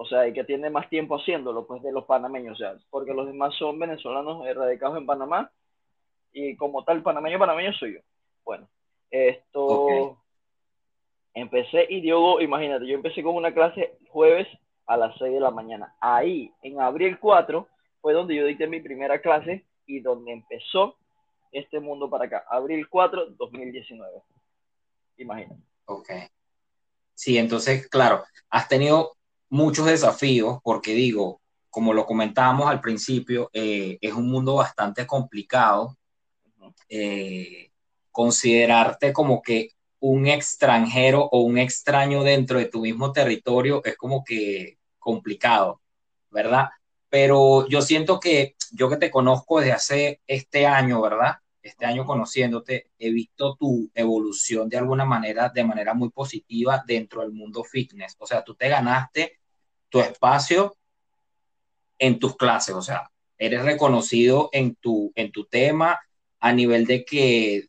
o 0.00 0.06
sea, 0.06 0.28
y 0.28 0.32
que 0.32 0.44
tiene 0.44 0.70
más 0.70 0.88
tiempo 0.88 1.16
haciéndolo, 1.16 1.66
pues 1.66 1.82
de 1.82 1.90
los 1.90 2.04
panameños, 2.04 2.54
o 2.54 2.56
sea, 2.56 2.76
porque 2.88 3.12
los 3.12 3.26
demás 3.26 3.52
son 3.56 3.80
venezolanos 3.80 4.46
erradicados 4.46 4.96
en 4.96 5.06
Panamá 5.06 5.50
y 6.32 6.56
como 6.56 6.84
tal 6.84 7.02
panameño 7.02 7.36
panameño 7.36 7.72
soy 7.72 7.94
yo. 7.94 8.00
Bueno, 8.44 8.68
esto 9.10 10.16
empecé 11.34 11.86
y 11.88 12.00
Diogo, 12.00 12.40
imagínate, 12.40 12.86
yo 12.86 12.94
empecé 12.94 13.24
con 13.24 13.34
una 13.34 13.52
clase 13.52 13.98
jueves 14.08 14.46
a 14.86 14.96
las 14.96 15.16
6 15.18 15.32
de 15.32 15.40
la 15.40 15.50
mañana. 15.50 15.96
Ahí, 16.00 16.52
en 16.62 16.80
abril 16.80 17.18
4, 17.18 17.66
fue 18.00 18.12
donde 18.12 18.36
yo 18.36 18.46
dicté 18.46 18.68
mi 18.68 18.80
primera 18.80 19.20
clase 19.20 19.66
y 19.84 19.98
donde 19.98 20.32
empezó 20.32 20.96
este 21.50 21.80
mundo 21.80 22.08
para 22.08 22.26
acá. 22.26 22.44
Abril 22.48 22.88
4, 22.88 23.30
2019. 23.30 24.22
Imagínate. 25.16 25.60
Ok. 25.86 26.08
Sí, 27.14 27.36
entonces, 27.36 27.88
claro, 27.88 28.22
has 28.48 28.68
tenido 28.68 29.17
muchos 29.50 29.86
desafíos, 29.86 30.58
porque 30.62 30.94
digo, 30.94 31.40
como 31.70 31.92
lo 31.92 32.06
comentábamos 32.06 32.68
al 32.68 32.80
principio, 32.80 33.50
eh, 33.52 33.98
es 34.00 34.12
un 34.12 34.28
mundo 34.28 34.54
bastante 34.54 35.06
complicado. 35.06 35.96
Eh, 36.88 37.70
considerarte 38.10 39.12
como 39.12 39.42
que 39.42 39.70
un 40.00 40.26
extranjero 40.26 41.28
o 41.30 41.40
un 41.40 41.58
extraño 41.58 42.22
dentro 42.24 42.58
de 42.58 42.66
tu 42.66 42.80
mismo 42.80 43.12
territorio 43.12 43.82
es 43.84 43.96
como 43.96 44.24
que 44.24 44.78
complicado, 44.98 45.80
¿verdad? 46.30 46.68
Pero 47.08 47.68
yo 47.68 47.82
siento 47.82 48.20
que 48.20 48.56
yo 48.72 48.88
que 48.88 48.96
te 48.96 49.10
conozco 49.10 49.60
desde 49.60 49.72
hace 49.72 50.20
este 50.26 50.66
año, 50.66 51.00
¿verdad? 51.00 51.38
Este 51.68 51.84
año 51.84 52.06
conociéndote, 52.06 52.90
he 52.98 53.10
visto 53.10 53.54
tu 53.56 53.90
evolución 53.94 54.70
de 54.70 54.78
alguna 54.78 55.04
manera, 55.04 55.50
de 55.50 55.64
manera 55.64 55.92
muy 55.92 56.08
positiva 56.08 56.82
dentro 56.86 57.20
del 57.20 57.32
mundo 57.32 57.62
fitness. 57.62 58.16
O 58.18 58.26
sea, 58.26 58.42
tú 58.42 58.54
te 58.54 58.70
ganaste 58.70 59.38
tu 59.90 60.00
espacio 60.00 60.74
en 61.98 62.18
tus 62.18 62.36
clases, 62.36 62.74
o 62.74 62.80
sea, 62.80 63.10
eres 63.36 63.64
reconocido 63.64 64.48
en 64.52 64.76
tu, 64.76 65.12
en 65.14 65.30
tu 65.30 65.44
tema 65.44 66.00
a 66.40 66.52
nivel 66.52 66.86
de 66.86 67.04
que 67.04 67.68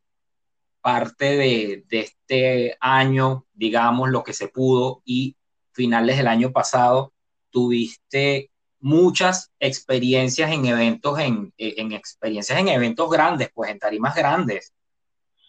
parte 0.82 1.36
de, 1.36 1.84
de 1.88 2.00
este 2.00 2.78
año, 2.80 3.48
digamos, 3.54 4.10
lo 4.10 4.24
que 4.24 4.34
se 4.34 4.48
pudo 4.48 5.02
y 5.04 5.36
finales 5.74 6.16
del 6.18 6.28
año 6.28 6.54
pasado, 6.54 7.14
tuviste 7.50 8.50
muchas 8.80 9.52
experiencias 9.60 10.52
en 10.52 10.66
eventos, 10.66 11.20
en, 11.20 11.54
en, 11.58 11.92
experiencias 11.92 12.60
en 12.60 12.70
eventos 12.70 13.10
grandes, 13.10 13.52
pues 13.54 13.72
en 13.72 13.80
tarimas 13.80 14.16
grandes. 14.16 14.74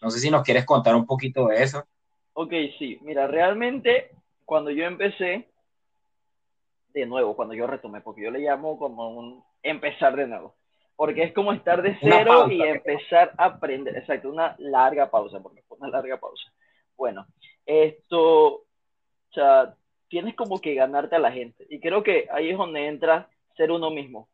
No 0.03 0.11
sé 0.11 0.19
si 0.19 0.31
nos 0.31 0.43
quieres 0.43 0.65
contar 0.65 0.95
un 0.95 1.07
poquito 1.07 1.47
de 1.47 1.63
eso. 1.63 1.85
Ok, 2.33 2.53
sí, 2.79 2.99
mira, 3.03 3.27
realmente 3.27 4.11
cuando 4.45 4.71
yo 4.71 4.85
empecé, 4.85 5.49
de 6.93 7.07
nuevo 7.07 7.37
cuando 7.37 7.55
yo 7.55 7.67
retomé, 7.67 8.01
porque 8.01 8.23
yo 8.23 8.31
le 8.31 8.41
llamo 8.41 8.79
como 8.79 9.11
un 9.11 9.45
empezar 9.63 10.17
de 10.17 10.27
nuevo, 10.27 10.57
porque 10.97 11.23
es 11.23 11.33
como 11.33 11.53
estar 11.53 11.83
de 11.83 11.97
cero 12.01 12.51
y 12.51 12.63
empezar 12.63 13.33
a 13.37 13.45
aprender, 13.45 13.97
exacto, 13.97 14.29
una 14.29 14.57
larga 14.59 15.11
pausa, 15.11 15.41
porque 15.41 15.63
fue 15.69 15.79
una 15.79 15.91
larga 15.91 16.19
pausa. 16.19 16.53
Bueno, 16.97 17.27
esto, 17.65 18.55
o 18.55 18.65
sea, 19.33 19.75
tienes 20.11 20.35
como 20.35 20.61
que 20.61 20.75
ganarte 20.75 21.17
a 21.17 21.21
la 21.21 21.33
gente, 21.33 21.67
y 21.71 21.81
creo 21.81 22.03
que 22.03 22.27
ahí 22.33 22.51
es 22.51 22.59
donde 22.59 22.87
entra 22.87 23.31
ser 23.57 23.71
uno 23.71 23.91
mismo. 23.91 24.29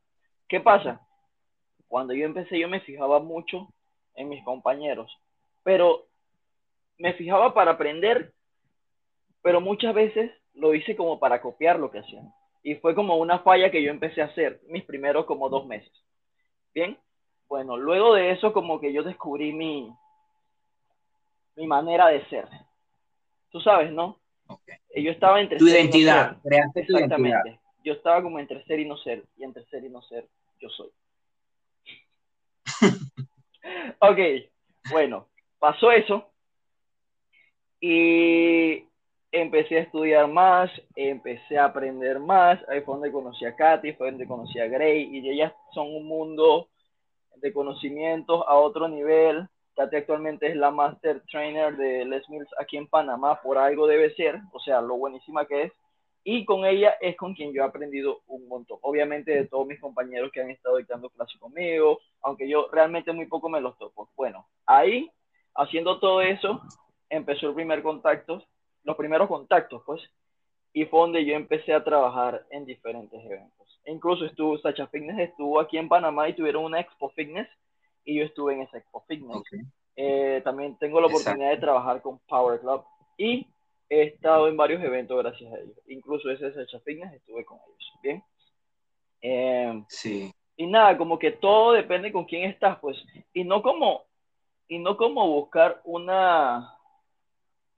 ¿Qué 0.48 0.58
pasa? 0.58 1.06
Cuando 1.86 2.14
yo 2.14 2.24
empecé 2.24 2.58
yo 2.58 2.68
me 2.68 2.80
fijaba 2.80 3.20
mucho 3.20 3.68
en 4.14 4.28
mis 4.28 4.42
compañeros, 4.42 5.14
pero 5.62 6.06
me 6.98 7.12
fijaba 7.12 7.52
para 7.52 7.72
aprender, 7.72 8.32
pero 9.42 9.60
muchas 9.60 9.94
veces 9.94 10.32
lo 10.54 10.74
hice 10.74 10.96
como 10.96 11.20
para 11.20 11.40
copiar 11.40 11.78
lo 11.78 11.90
que 11.90 11.98
hacían. 11.98 12.32
Y 12.62 12.76
fue 12.76 12.94
como 12.94 13.16
una 13.16 13.40
falla 13.40 13.70
que 13.70 13.82
yo 13.82 13.90
empecé 13.90 14.22
a 14.22 14.26
hacer 14.26 14.60
mis 14.68 14.84
primeros 14.84 15.26
como 15.26 15.48
dos 15.50 15.66
meses. 15.66 15.92
Bien, 16.74 16.98
bueno, 17.48 17.76
luego 17.76 18.14
de 18.14 18.32
eso 18.32 18.52
como 18.52 18.80
que 18.80 18.92
yo 18.92 19.02
descubrí 19.02 19.52
mi, 19.52 19.92
mi 21.54 21.66
manera 21.66 22.08
de 22.08 22.24
ser. 22.26 22.48
Tú 23.50 23.60
sabes, 23.60 23.92
¿no? 23.92 24.18
Yo 24.94 25.10
estaba 25.10 25.40
entre 25.40 25.58
tu 25.58 25.68
identidad, 25.68 26.38
Exactamente. 26.74 27.60
Yo 27.84 27.92
estaba 27.92 28.22
como 28.22 28.38
entre 28.38 28.64
ser 28.64 28.80
y 28.80 28.84
no 28.84 28.96
ser, 28.96 29.24
y 29.36 29.44
entre 29.44 29.64
ser 29.66 29.84
y 29.84 29.88
no 29.88 30.02
ser, 30.02 30.26
yo 30.58 30.68
soy. 30.70 30.90
ok, 34.00 34.18
bueno, 34.90 35.28
pasó 35.58 35.92
eso. 35.92 36.28
Y 37.80 38.84
empecé 39.30 39.76
a 39.76 39.82
estudiar 39.82 40.28
más, 40.28 40.70
empecé 40.94 41.58
a 41.58 41.66
aprender 41.66 42.18
más, 42.18 42.58
ahí 42.68 42.80
fue 42.80 42.94
donde 42.94 43.12
conocí 43.12 43.44
a 43.44 43.54
Katy, 43.54 43.92
fue 43.92 44.10
donde 44.10 44.26
conocí 44.26 44.58
a 44.58 44.66
Gray, 44.66 45.04
y 45.16 45.28
ellas 45.28 45.52
son 45.74 45.94
un 45.94 46.06
mundo 46.06 46.68
de 47.36 47.52
conocimientos 47.52 48.42
a 48.46 48.54
otro 48.56 48.88
nivel. 48.88 49.48
Katy 49.76 49.96
actualmente 49.96 50.46
es 50.48 50.56
la 50.56 50.70
Master 50.70 51.22
Trainer 51.30 51.76
de 51.76 52.04
Les 52.04 52.28
Mills 52.28 52.48
aquí 52.58 52.76
en 52.76 52.86
Panamá, 52.86 53.40
por 53.42 53.58
algo 53.58 53.86
debe 53.86 54.14
ser, 54.14 54.40
o 54.52 54.60
sea, 54.60 54.80
lo 54.80 54.96
buenísima 54.96 55.46
que 55.46 55.64
es. 55.64 55.72
Y 56.24 56.44
con 56.44 56.64
ella 56.64 56.96
es 57.00 57.16
con 57.16 57.34
quien 57.34 57.52
yo 57.52 57.62
he 57.62 57.66
aprendido 57.66 58.20
un 58.26 58.48
montón. 58.48 58.78
Obviamente 58.82 59.30
de 59.30 59.46
todos 59.46 59.66
mis 59.66 59.80
compañeros 59.80 60.32
que 60.32 60.40
han 60.40 60.50
estado 60.50 60.78
dictando 60.78 61.08
clases 61.10 61.38
conmigo, 61.38 62.00
aunque 62.22 62.48
yo 62.48 62.68
realmente 62.72 63.12
muy 63.12 63.26
poco 63.26 63.48
me 63.48 63.60
los 63.60 63.78
topo. 63.78 64.08
Bueno, 64.16 64.46
ahí, 64.66 65.08
haciendo 65.54 66.00
todo 66.00 66.20
eso, 66.20 66.60
empezó 67.08 67.48
el 67.48 67.54
primer 67.54 67.82
contacto 67.82 68.42
los 68.86 68.96
primeros 68.96 69.28
contactos, 69.28 69.82
pues, 69.84 70.00
y 70.72 70.86
fue 70.86 71.00
donde 71.00 71.24
yo 71.24 71.34
empecé 71.34 71.74
a 71.74 71.84
trabajar 71.84 72.46
en 72.50 72.64
diferentes 72.64 73.20
eventos. 73.24 73.80
Incluso 73.84 74.24
estuvo, 74.24 74.56
Sacha 74.58 74.86
Fitness 74.86 75.30
estuvo 75.30 75.60
aquí 75.60 75.76
en 75.76 75.88
Panamá 75.88 76.28
y 76.28 76.34
tuvieron 76.34 76.64
una 76.64 76.80
Expo 76.80 77.10
Fitness 77.10 77.48
y 78.06 78.14
yo 78.14 78.24
estuve 78.24 78.54
en 78.54 78.62
esa 78.62 78.78
Expo 78.78 79.04
Fitness. 79.06 79.42
Eh, 79.96 80.40
también 80.44 80.78
tengo 80.78 81.00
la 81.00 81.08
oportunidad 81.08 81.50
de 81.50 81.58
trabajar 81.58 82.00
con 82.00 82.18
Power 82.20 82.60
Club 82.60 82.84
y 83.18 83.46
he 83.88 84.02
estado 84.02 84.48
en 84.48 84.56
varios 84.56 84.82
eventos 84.82 85.18
gracias 85.18 85.52
a 85.52 85.58
ellos. 85.58 85.76
Incluso 85.88 86.30
ese 86.30 86.52
Sacha 86.54 86.80
Fitness 86.80 87.12
estuve 87.12 87.44
con 87.44 87.58
ellos. 87.66 87.92
Bien. 88.02 88.22
Em, 89.20 89.84
sí. 89.88 90.32
Y 90.56 90.66
nada, 90.66 90.96
como 90.96 91.18
que 91.18 91.32
todo 91.32 91.72
depende 91.72 92.12
con 92.12 92.24
quién 92.24 92.48
estás, 92.48 92.78
pues. 92.78 92.96
Y 93.32 93.44
no 93.44 93.60
como, 93.60 94.04
y 94.68 94.78
no 94.78 94.96
como 94.96 95.28
buscar 95.28 95.80
una, 95.84 96.76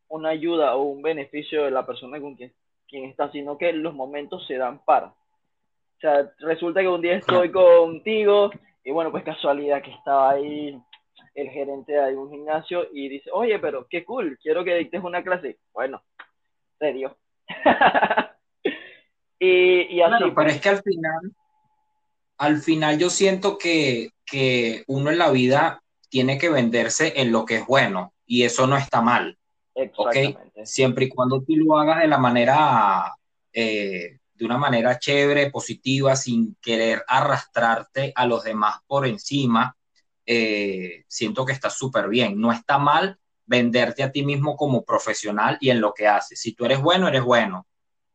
una 0.08 0.28
ayuda 0.28 0.76
o 0.76 0.82
un 0.82 1.02
beneficio 1.02 1.64
de 1.64 1.70
la 1.70 1.86
persona 1.86 2.20
con 2.20 2.36
quien, 2.36 2.52
quien 2.86 3.06
está, 3.06 3.32
sino 3.32 3.56
que 3.56 3.72
los 3.72 3.94
momentos 3.94 4.46
se 4.46 4.58
dan 4.58 4.84
para. 4.84 5.06
O 5.08 6.00
sea, 6.00 6.30
resulta 6.38 6.80
que 6.80 6.88
un 6.88 7.00
día 7.00 7.16
estoy 7.16 7.50
contigo 7.50 8.50
y 8.88 8.90
bueno, 8.90 9.10
pues 9.10 9.22
casualidad 9.22 9.82
que 9.82 9.90
estaba 9.90 10.30
ahí 10.30 10.74
el 11.34 11.50
gerente 11.50 11.92
de 11.92 12.16
un 12.16 12.30
gimnasio 12.30 12.86
y 12.90 13.10
dice, 13.10 13.28
oye, 13.34 13.58
pero 13.58 13.86
qué 13.86 14.02
cool, 14.02 14.38
quiero 14.40 14.64
que 14.64 14.76
dictes 14.76 15.04
una 15.04 15.22
clase. 15.22 15.58
Bueno, 15.74 16.02
serio. 16.78 17.18
y, 19.38 19.94
y 19.94 20.00
así. 20.00 20.14
pero 20.20 20.34
pues. 20.34 20.54
es 20.54 20.60
que 20.62 20.68
al 20.70 20.82
final, 20.82 21.32
al 22.38 22.56
final 22.62 22.98
yo 22.98 23.10
siento 23.10 23.58
que, 23.58 24.12
que 24.24 24.84
uno 24.86 25.10
en 25.10 25.18
la 25.18 25.30
vida 25.32 25.82
tiene 26.08 26.38
que 26.38 26.48
venderse 26.48 27.12
en 27.20 27.30
lo 27.30 27.44
que 27.44 27.56
es 27.56 27.66
bueno 27.66 28.14
y 28.24 28.44
eso 28.44 28.66
no 28.66 28.78
está 28.78 29.02
mal. 29.02 29.36
Exactamente. 29.74 30.64
Siempre 30.64 31.04
y 31.04 31.08
cuando 31.10 31.42
tú 31.42 31.54
lo 31.56 31.78
hagas 31.78 31.98
de 31.98 32.08
la 32.08 32.16
manera, 32.16 33.14
eh, 33.52 34.17
de 34.38 34.44
una 34.44 34.56
manera 34.56 34.98
chévere, 34.98 35.50
positiva, 35.50 36.14
sin 36.14 36.56
querer 36.60 37.04
arrastrarte 37.06 38.12
a 38.14 38.24
los 38.26 38.44
demás 38.44 38.76
por 38.86 39.06
encima, 39.06 39.76
eh, 40.24 41.04
siento 41.08 41.44
que 41.44 41.52
está 41.52 41.70
súper 41.70 42.08
bien. 42.08 42.40
No 42.40 42.52
está 42.52 42.78
mal 42.78 43.18
venderte 43.46 44.02
a 44.02 44.12
ti 44.12 44.24
mismo 44.24 44.56
como 44.56 44.84
profesional 44.84 45.58
y 45.60 45.70
en 45.70 45.80
lo 45.80 45.92
que 45.92 46.06
haces. 46.06 46.40
Si 46.40 46.52
tú 46.52 46.66
eres 46.66 46.80
bueno, 46.80 47.08
eres 47.08 47.22
bueno. 47.22 47.66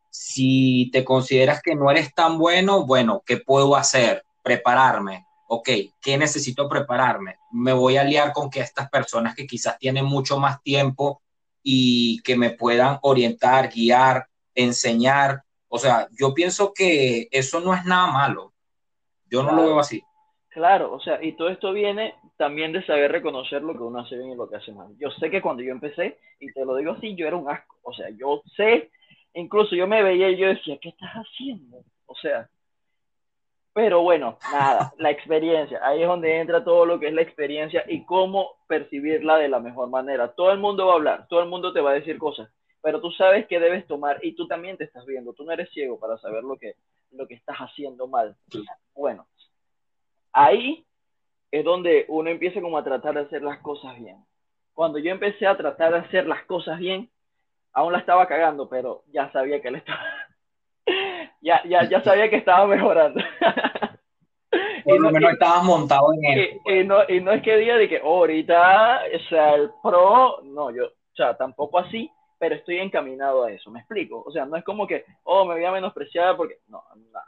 Si 0.09 0.89
te 0.93 1.03
consideras 1.03 1.61
que 1.61 1.75
no 1.75 1.89
eres 1.89 2.13
tan 2.13 2.37
bueno, 2.37 2.85
bueno, 2.85 3.23
¿qué 3.25 3.37
puedo 3.37 3.75
hacer? 3.75 4.23
Prepararme. 4.43 5.25
Ok, 5.47 5.69
¿qué 6.01 6.17
necesito 6.17 6.69
prepararme? 6.69 7.37
Me 7.51 7.73
voy 7.73 7.97
a 7.97 8.03
liar 8.03 8.31
con 8.31 8.49
que 8.49 8.61
estas 8.61 8.89
personas 8.89 9.35
que 9.35 9.45
quizás 9.45 9.77
tienen 9.77 10.05
mucho 10.05 10.39
más 10.39 10.61
tiempo 10.61 11.21
y 11.63 12.21
que 12.21 12.35
me 12.35 12.51
puedan 12.51 12.99
orientar, 13.01 13.69
guiar, 13.73 14.27
enseñar. 14.53 15.43
O 15.75 15.79
sea, 15.79 16.07
yo 16.11 16.35
pienso 16.35 16.71
que 16.71 17.27
eso 17.31 17.59
no 17.59 17.73
es 17.73 17.83
nada 17.83 18.11
malo. 18.11 18.53
Yo 19.25 19.41
no 19.41 19.53
lo 19.53 19.63
veo 19.63 19.79
así. 19.79 20.03
Claro, 20.49 20.93
o 20.93 20.99
sea, 20.99 21.17
y 21.23 21.31
todo 21.31 21.49
esto 21.49 21.73
viene 21.73 22.13
también 22.37 22.73
de 22.73 22.85
saber 22.85 23.11
reconocer 23.11 23.63
lo 23.63 23.73
que 23.73 23.79
uno 23.79 24.01
hace 24.01 24.15
bien 24.15 24.33
y 24.33 24.35
lo 24.35 24.47
que 24.47 24.57
hace 24.57 24.71
mal. 24.71 24.95
Yo 24.99 25.09
sé 25.09 25.31
que 25.31 25.41
cuando 25.41 25.63
yo 25.63 25.71
empecé, 25.71 26.19
y 26.39 26.53
te 26.53 26.63
lo 26.63 26.75
digo 26.75 26.91
así, 26.91 27.15
yo 27.15 27.25
era 27.25 27.37
un 27.37 27.49
asco. 27.49 27.75
O 27.81 27.91
sea, 27.91 28.07
yo 28.11 28.43
sé, 28.55 28.91
incluso 29.33 29.75
yo 29.75 29.87
me 29.87 30.03
veía 30.03 30.29
y 30.29 30.37
yo 30.37 30.49
decía, 30.49 30.77
¿qué 30.79 30.89
estás 30.89 31.09
haciendo? 31.11 31.79
O 32.05 32.13
sea, 32.17 32.47
pero 33.73 34.03
bueno, 34.03 34.37
nada, 34.51 34.93
la 34.99 35.09
experiencia. 35.09 35.79
Ahí 35.81 36.03
es 36.03 36.07
donde 36.07 36.39
entra 36.39 36.63
todo 36.63 36.85
lo 36.85 36.99
que 36.99 37.07
es 37.07 37.15
la 37.15 37.23
experiencia 37.23 37.83
y 37.87 38.05
cómo 38.05 38.57
percibirla 38.67 39.37
de 39.37 39.49
la 39.49 39.59
mejor 39.59 39.89
manera. 39.89 40.35
Todo 40.35 40.51
el 40.51 40.59
mundo 40.59 40.85
va 40.85 40.93
a 40.93 40.95
hablar, 40.97 41.27
todo 41.29 41.41
el 41.41 41.49
mundo 41.49 41.73
te 41.73 41.81
va 41.81 41.89
a 41.89 41.95
decir 41.95 42.19
cosas, 42.19 42.47
pero 42.83 42.99
tú 42.99 43.11
sabes 43.11 43.47
que 43.47 43.61
debes 43.61 43.87
tomar 43.87 44.19
y 44.21 44.33
tú 44.35 44.45
también 44.45 44.75
te 44.75 44.83
estás 44.83 45.05
viendo. 45.05 45.31
Tú 45.31 45.45
no 45.45 45.53
eres 45.53 45.71
ciego 45.71 45.97
para 45.97 46.17
saber 46.17 46.43
lo 46.43 46.57
que, 46.57 46.75
lo 47.11 47.25
que 47.25 47.35
estás 47.35 47.55
haciendo 47.57 48.07
mal. 48.07 48.35
Bueno, 48.93 49.25
ahí 50.33 50.85
es 51.49 51.63
donde 51.63 52.03
uno 52.09 52.29
empieza 52.29 52.59
como 52.59 52.77
a 52.77 52.83
tratar 52.83 53.13
de 53.13 53.21
hacer 53.21 53.41
las 53.41 53.59
cosas 53.59 53.97
bien. 53.97 54.17
Cuando 54.73 54.99
yo 54.99 55.11
empecé 55.11 55.47
a 55.47 55.55
tratar 55.55 55.93
de 55.93 55.99
hacer 55.99 56.27
las 56.27 56.43
cosas 56.43 56.77
bien, 56.77 57.09
aún 57.71 57.93
la 57.93 57.99
estaba 57.99 58.27
cagando, 58.27 58.67
pero 58.67 59.03
ya 59.13 59.31
sabía 59.31 59.61
que 59.61 59.71
le 59.71 59.77
estaba 59.77 60.03
ya, 61.41 61.63
ya, 61.63 61.87
ya 61.87 62.03
sabía 62.03 62.29
que 62.29 62.35
estaba 62.35 62.67
mejorando. 62.67 63.21
Por 64.83 64.99
lo 64.99 65.09
menos 65.09 65.31
estabas 65.31 65.63
montado 65.63 66.07
en 66.15 66.25
él. 66.25 66.59
Y, 66.65 66.83
no, 66.83 66.97
y 67.07 67.21
no 67.21 67.31
es 67.31 67.41
que 67.41 67.55
diga 67.55 67.77
de 67.77 67.87
que 67.87 68.01
oh, 68.03 68.17
ahorita, 68.17 69.03
o 69.15 69.29
sea, 69.29 69.55
el 69.55 69.71
pro, 69.81 70.41
no, 70.43 70.69
yo, 70.69 70.87
o 70.87 71.15
sea, 71.15 71.37
tampoco 71.37 71.79
así, 71.79 72.11
pero 72.43 72.55
estoy 72.55 72.79
encaminado 72.79 73.45
a 73.45 73.53
eso, 73.53 73.71
¿me 73.71 73.79
explico? 73.79 74.21
O 74.27 74.29
sea, 74.29 74.45
no 74.45 74.57
es 74.57 74.65
como 74.65 74.85
que, 74.85 75.05
oh, 75.23 75.45
me 75.45 75.53
voy 75.53 75.63
a 75.63 75.71
menospreciar 75.71 76.35
porque, 76.35 76.57
no, 76.67 76.83
no. 76.93 77.19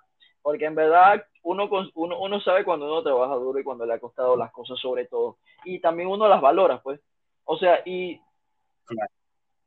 Porque 0.42 0.66
en 0.66 0.76
verdad 0.76 1.26
uno, 1.42 1.70
uno, 1.94 2.20
uno 2.20 2.42
sabe 2.42 2.66
cuando 2.66 2.88
uno 2.88 3.02
trabaja 3.02 3.36
duro 3.36 3.58
y 3.58 3.64
cuando 3.64 3.86
le 3.86 3.94
ha 3.94 4.00
costado 4.00 4.36
las 4.36 4.52
cosas 4.52 4.78
sobre 4.78 5.06
todo. 5.06 5.38
Y 5.64 5.80
también 5.80 6.10
uno 6.10 6.28
las 6.28 6.42
valora, 6.42 6.82
pues. 6.82 7.00
O 7.46 7.56
sea, 7.56 7.82
y, 7.86 8.20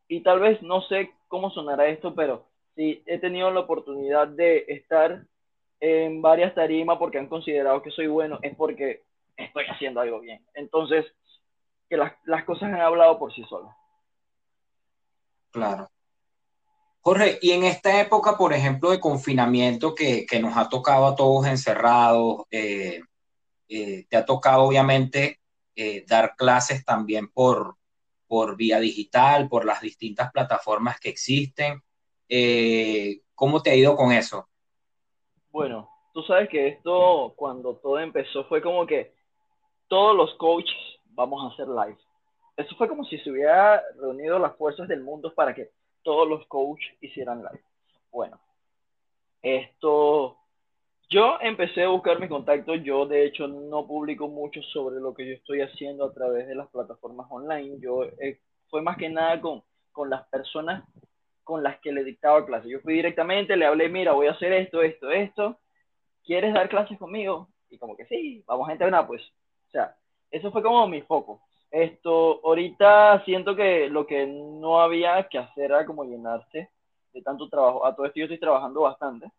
y 0.06 0.20
tal 0.20 0.40
vez 0.40 0.60
no 0.60 0.82
sé 0.82 1.12
cómo 1.28 1.48
sonará 1.48 1.86
esto, 1.86 2.14
pero 2.14 2.44
sí 2.74 3.02
he 3.06 3.18
tenido 3.18 3.50
la 3.50 3.60
oportunidad 3.60 4.28
de 4.28 4.66
estar 4.68 5.22
en 5.80 6.20
varias 6.20 6.54
tarimas 6.54 6.98
porque 6.98 7.16
han 7.16 7.28
considerado 7.28 7.80
que 7.80 7.90
soy 7.90 8.06
bueno, 8.06 8.38
es 8.42 8.54
porque 8.54 9.00
estoy 9.34 9.64
haciendo 9.64 10.00
algo 10.02 10.20
bien. 10.20 10.44
Entonces, 10.52 11.06
que 11.88 11.96
las, 11.96 12.12
las 12.26 12.44
cosas 12.44 12.64
han 12.64 12.82
hablado 12.82 13.18
por 13.18 13.32
sí 13.32 13.42
solas. 13.44 13.77
Claro. 15.50 15.88
Jorge, 17.00 17.38
y 17.40 17.52
en 17.52 17.64
esta 17.64 18.00
época, 18.00 18.36
por 18.36 18.52
ejemplo, 18.52 18.90
de 18.90 19.00
confinamiento 19.00 19.94
que, 19.94 20.26
que 20.26 20.40
nos 20.40 20.56
ha 20.56 20.68
tocado 20.68 21.06
a 21.06 21.14
todos 21.14 21.46
encerrados, 21.46 22.42
eh, 22.50 23.00
eh, 23.68 24.06
te 24.08 24.16
ha 24.16 24.26
tocado 24.26 24.64
obviamente 24.64 25.40
eh, 25.74 26.04
dar 26.06 26.34
clases 26.36 26.84
también 26.84 27.28
por, 27.28 27.76
por 28.26 28.56
vía 28.56 28.78
digital, 28.78 29.48
por 29.48 29.64
las 29.64 29.80
distintas 29.80 30.30
plataformas 30.32 31.00
que 31.00 31.08
existen. 31.08 31.82
¿Cómo 33.34 33.62
te 33.62 33.70
ha 33.70 33.74
ido 33.74 33.96
con 33.96 34.12
eso? 34.12 34.46
Bueno, 35.50 35.88
tú 36.12 36.22
sabes 36.24 36.50
que 36.50 36.68
esto, 36.68 37.32
cuando 37.36 37.76
todo 37.76 37.98
empezó, 38.00 38.44
fue 38.44 38.60
como 38.60 38.86
que 38.86 39.14
todos 39.86 40.14
los 40.14 40.34
coaches 40.34 40.76
vamos 41.06 41.42
a 41.42 41.54
hacer 41.54 41.68
live. 41.68 41.98
Eso 42.58 42.74
fue 42.74 42.88
como 42.88 43.04
si 43.04 43.16
se 43.18 43.30
hubiera 43.30 43.80
reunido 44.00 44.36
las 44.40 44.56
fuerzas 44.56 44.88
del 44.88 45.00
mundo 45.00 45.32
para 45.32 45.54
que 45.54 45.70
todos 46.02 46.28
los 46.28 46.44
coaches 46.48 46.92
hicieran 47.00 47.38
live. 47.38 47.62
Bueno, 48.10 48.40
esto, 49.40 50.36
yo 51.08 51.38
empecé 51.40 51.84
a 51.84 51.88
buscar 51.88 52.18
mis 52.18 52.28
contactos. 52.28 52.82
Yo, 52.82 53.06
de 53.06 53.26
hecho, 53.26 53.46
no 53.46 53.86
publico 53.86 54.26
mucho 54.26 54.60
sobre 54.62 54.98
lo 54.98 55.14
que 55.14 55.24
yo 55.24 55.34
estoy 55.34 55.60
haciendo 55.60 56.04
a 56.04 56.12
través 56.12 56.48
de 56.48 56.56
las 56.56 56.66
plataformas 56.70 57.28
online. 57.30 57.78
Yo 57.78 58.02
eh, 58.02 58.40
fue 58.68 58.82
más 58.82 58.96
que 58.96 59.08
nada 59.08 59.40
con, 59.40 59.62
con 59.92 60.10
las 60.10 60.26
personas 60.26 60.82
con 61.44 61.62
las 61.62 61.78
que 61.78 61.92
le 61.92 62.02
dictaba 62.02 62.44
clases. 62.44 62.72
Yo 62.72 62.80
fui 62.80 62.94
directamente, 62.94 63.56
le 63.56 63.66
hablé, 63.66 63.88
mira, 63.88 64.14
voy 64.14 64.26
a 64.26 64.32
hacer 64.32 64.52
esto, 64.52 64.82
esto, 64.82 65.12
esto. 65.12 65.60
¿Quieres 66.24 66.52
dar 66.52 66.68
clases 66.68 66.98
conmigo? 66.98 67.50
Y 67.70 67.78
como 67.78 67.96
que 67.96 68.04
sí, 68.06 68.42
vamos 68.48 68.68
a 68.68 68.72
entrenar, 68.72 69.06
pues. 69.06 69.22
O 69.68 69.70
sea, 69.70 69.96
eso 70.32 70.50
fue 70.50 70.60
como 70.60 70.88
mi 70.88 71.02
foco. 71.02 71.40
Esto, 71.70 72.40
ahorita 72.44 73.24
siento 73.24 73.54
que 73.54 73.88
lo 73.88 74.06
que 74.06 74.26
no 74.26 74.80
había 74.80 75.28
que 75.28 75.38
hacer 75.38 75.64
era 75.66 75.84
como 75.84 76.04
llenarse 76.04 76.70
de 77.12 77.22
tanto 77.22 77.48
trabajo. 77.48 77.84
A 77.84 77.94
todo 77.94 78.06
esto 78.06 78.18
yo 78.18 78.24
estoy 78.24 78.40
trabajando 78.40 78.82
bastante, 78.82 79.30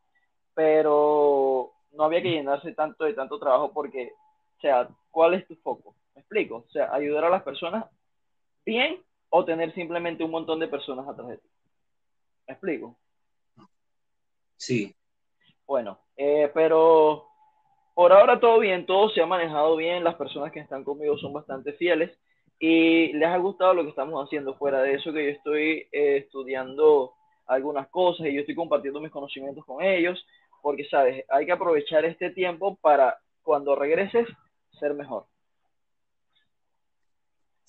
pero 0.53 1.71
no 1.91 2.03
había 2.03 2.21
que 2.21 2.31
llenarse 2.31 2.73
tanto 2.73 3.03
de 3.05 3.13
tanto 3.13 3.39
trabajo 3.39 3.71
porque, 3.73 4.13
o 4.57 4.61
sea, 4.61 4.87
¿cuál 5.09 5.33
es 5.33 5.47
tu 5.47 5.55
foco? 5.55 5.95
¿Me 6.13 6.21
explico? 6.21 6.65
O 6.67 6.69
sea, 6.69 6.93
ayudar 6.93 7.25
a 7.25 7.29
las 7.29 7.43
personas 7.43 7.85
bien 8.65 9.01
o 9.29 9.43
tener 9.45 9.73
simplemente 9.73 10.23
un 10.23 10.31
montón 10.31 10.59
de 10.59 10.67
personas 10.67 11.07
atrás 11.07 11.29
de 11.29 11.37
ti. 11.37 11.49
¿Me 12.47 12.53
explico? 12.53 12.95
Sí. 14.57 14.95
Bueno, 15.65 15.99
eh, 16.17 16.51
pero 16.53 17.28
por 17.99 18.13
ahora 18.13 18.39
todo 18.39 18.59
bien, 18.59 18.85
todo 18.85 19.09
se 19.09 19.21
ha 19.21 19.25
manejado 19.25 19.75
bien, 19.75 20.05
las 20.05 20.15
personas 20.15 20.53
que 20.53 20.61
están 20.61 20.85
conmigo 20.85 21.17
son 21.17 21.33
bastante 21.33 21.73
fieles 21.73 22.09
y 22.57 23.11
les 23.11 23.27
ha 23.27 23.35
gustado 23.35 23.73
lo 23.73 23.83
que 23.83 23.89
estamos 23.89 24.25
haciendo. 24.25 24.55
Fuera 24.55 24.81
de 24.81 24.93
eso 24.93 25.11
que 25.11 25.25
yo 25.25 25.31
estoy 25.31 25.85
eh, 25.91 26.23
estudiando 26.23 27.11
algunas 27.45 27.89
cosas 27.89 28.27
y 28.27 28.33
yo 28.33 28.39
estoy 28.39 28.55
compartiendo 28.55 29.01
mis 29.01 29.11
conocimientos 29.11 29.65
con 29.65 29.83
ellos, 29.83 30.25
porque 30.61 30.85
sabes, 30.85 31.25
hay 31.27 31.45
que 31.45 31.51
aprovechar 31.51 32.05
este 32.05 32.29
tiempo 32.29 32.77
para 32.79 33.17
cuando 33.43 33.75
regreses 33.75 34.29
ser 34.79 34.93
mejor. 34.93 35.25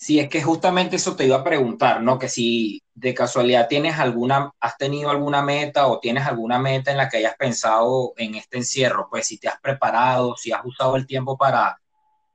Sí, 0.02 0.18
es 0.18 0.30
que 0.30 0.42
justamente 0.42 0.96
eso 0.96 1.14
te 1.14 1.26
iba 1.26 1.36
a 1.36 1.44
preguntar, 1.44 2.02
¿no? 2.02 2.18
Que 2.18 2.28
si 2.30 2.82
de 2.94 3.12
casualidad 3.12 3.68
tienes 3.68 3.98
alguna, 3.98 4.50
has 4.58 4.78
tenido 4.78 5.10
alguna 5.10 5.42
meta 5.42 5.88
o 5.88 6.00
tienes 6.00 6.26
alguna 6.26 6.58
meta 6.58 6.90
en 6.90 6.96
la 6.96 7.08
que 7.10 7.18
hayas 7.18 7.36
pensado 7.36 8.14
en 8.16 8.34
este 8.34 8.56
encierro, 8.56 9.08
pues 9.10 9.26
si 9.26 9.36
te 9.38 9.48
has 9.48 9.60
preparado, 9.60 10.36
si 10.36 10.52
has 10.52 10.64
usado 10.64 10.96
el 10.96 11.06
tiempo 11.06 11.36
para, 11.36 11.78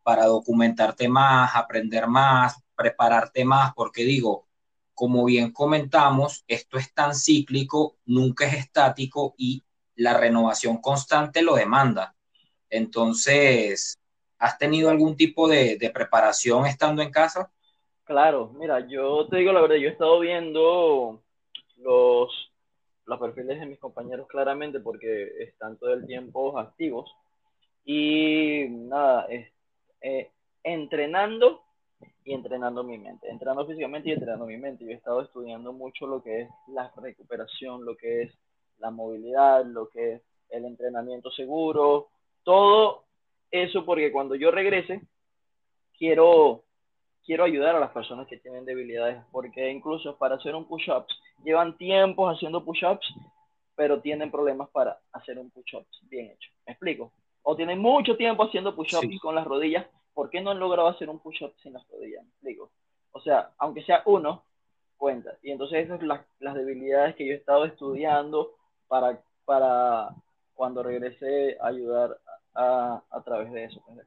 para 0.04 0.26
documentarte 0.28 1.10
más, 1.10 1.56
aprender 1.56 2.08
más, 2.08 2.56
prepararte 2.76 3.44
más, 3.46 3.74
porque 3.76 4.04
digo, 4.04 4.48
como 4.94 5.26
bien 5.26 5.52
comentamos, 5.52 6.44
esto 6.48 6.78
es 6.78 6.94
tan 6.94 7.16
cíclico, 7.16 7.98
nunca 8.06 8.46
es 8.46 8.56
estático 8.56 9.34
y 9.38 9.64
la 9.96 10.14
renovación 10.16 10.78
constante 10.78 11.42
lo 11.42 11.56
demanda. 11.56 12.16
Entonces, 12.70 13.98
¿has 14.40 14.58
tenido 14.60 14.90
algún 14.92 15.16
tipo 15.18 15.48
de, 15.48 15.78
de 15.78 15.90
preparación 15.92 16.66
estando 16.68 17.02
en 17.02 17.12
casa? 17.12 17.52
Claro, 18.06 18.52
mira, 18.54 18.88
yo 18.88 19.28
te 19.28 19.38
digo 19.38 19.52
la 19.52 19.62
verdad, 19.62 19.78
yo 19.78 19.90
he 19.90 19.92
estado 19.92 20.20
viendo 20.20 21.22
los, 21.78 22.52
los 23.06 23.20
perfiles 23.20 23.60
de 23.60 23.66
mis 23.66 23.80
compañeros 23.80 24.28
claramente 24.28 24.80
porque 24.80 25.44
están 25.44 25.78
todo 25.78 25.92
el 25.94 26.06
tiempo 26.06 26.58
activos. 26.60 27.12
Y 27.84 28.68
nada, 28.70 29.28
eh, 29.30 30.32
entrenando 30.64 31.64
y 32.24 32.34
entrenando 32.34 32.84
mi 32.84 33.00
mente, 33.00 33.28
entrenando 33.28 33.66
físicamente 33.66 34.10
y 34.10 34.14
entrenando 34.14 34.46
mi 34.46 34.58
mente. 34.58 34.86
Yo 34.86 34.92
he 34.92 34.96
estado 34.96 35.22
estudiando 35.22 35.74
mucho 35.74 36.06
lo 36.06 36.22
que 36.22 36.42
es 36.42 36.50
la 36.68 36.92
recuperación, 36.98 37.86
lo 37.86 37.98
que 37.98 38.24
es 38.24 38.34
la 38.78 38.92
movilidad, 38.92 39.66
lo 39.66 39.90
que 39.90 40.14
es 40.14 40.22
el 40.50 40.66
entrenamiento 40.66 41.32
seguro, 41.32 42.10
todo 42.44 43.06
eso 43.50 43.84
porque 43.84 44.12
cuando 44.12 44.36
yo 44.36 44.52
regrese 44.52 45.02
quiero 45.98 46.66
quiero 47.26 47.44
ayudar 47.44 47.76
a 47.76 47.80
las 47.80 47.92
personas 47.92 48.28
que 48.28 48.38
tienen 48.38 48.66
debilidades, 48.66 49.24
porque 49.32 49.70
incluso 49.70 50.16
para 50.18 50.36
hacer 50.36 50.56
un 50.56 50.66
push-up, 50.66 51.06
llevan 51.44 51.78
tiempos 51.78 52.36
haciendo 52.36 52.64
push-ups, 52.64 53.14
pero 53.76 54.00
tienen 54.02 54.32
problemas 54.32 54.70
para 54.70 55.00
hacer 55.12 55.38
un 55.40 55.50
push-up 55.50 55.86
bien 56.04 56.28
hecho. 56.32 56.50
¿Me 56.66 56.74
explico? 56.74 57.12
O 57.44 57.56
tienen 57.56 57.80
mucho 57.80 58.16
tiempo 58.16 58.44
haciendo 58.44 58.76
push-ups 58.76 59.20
con 59.22 59.36
las 59.36 59.46
rodillas, 59.46 59.86
¿por 60.14 60.30
qué 60.30 60.42
no 60.42 60.52
han 60.52 60.60
logrado 60.60 60.88
hacer 60.88 61.10
un 61.10 61.20
push-up 61.20 61.54
sin 61.62 61.74
las 61.74 61.88
rodillas? 61.90 62.24
¿Me 62.24 62.30
explico? 62.30 62.72
O 63.12 63.20
sea, 63.22 63.52
aunque 63.58 63.84
sea 63.84 64.04
uno, 64.06 64.44
cuenta. 64.98 65.38
Y 65.42 65.52
entonces 65.52 65.86
esas 65.86 66.00
son 66.00 66.08
las, 66.08 66.26
las 66.40 66.56
debilidades 66.56 67.16
que 67.16 67.26
yo 67.26 67.34
he 67.34 67.38
estado 67.38 67.66
estudiando 67.66 68.56
para, 68.88 69.22
para 69.46 70.10
cuando 70.54 70.84
regrese 70.84 71.58
a 71.60 71.68
ayudar 71.68 72.18
a, 72.54 73.04
a 73.10 73.24
través 73.24 73.52
de 73.52 73.66
eso, 73.66 73.82
pues, 73.86 73.98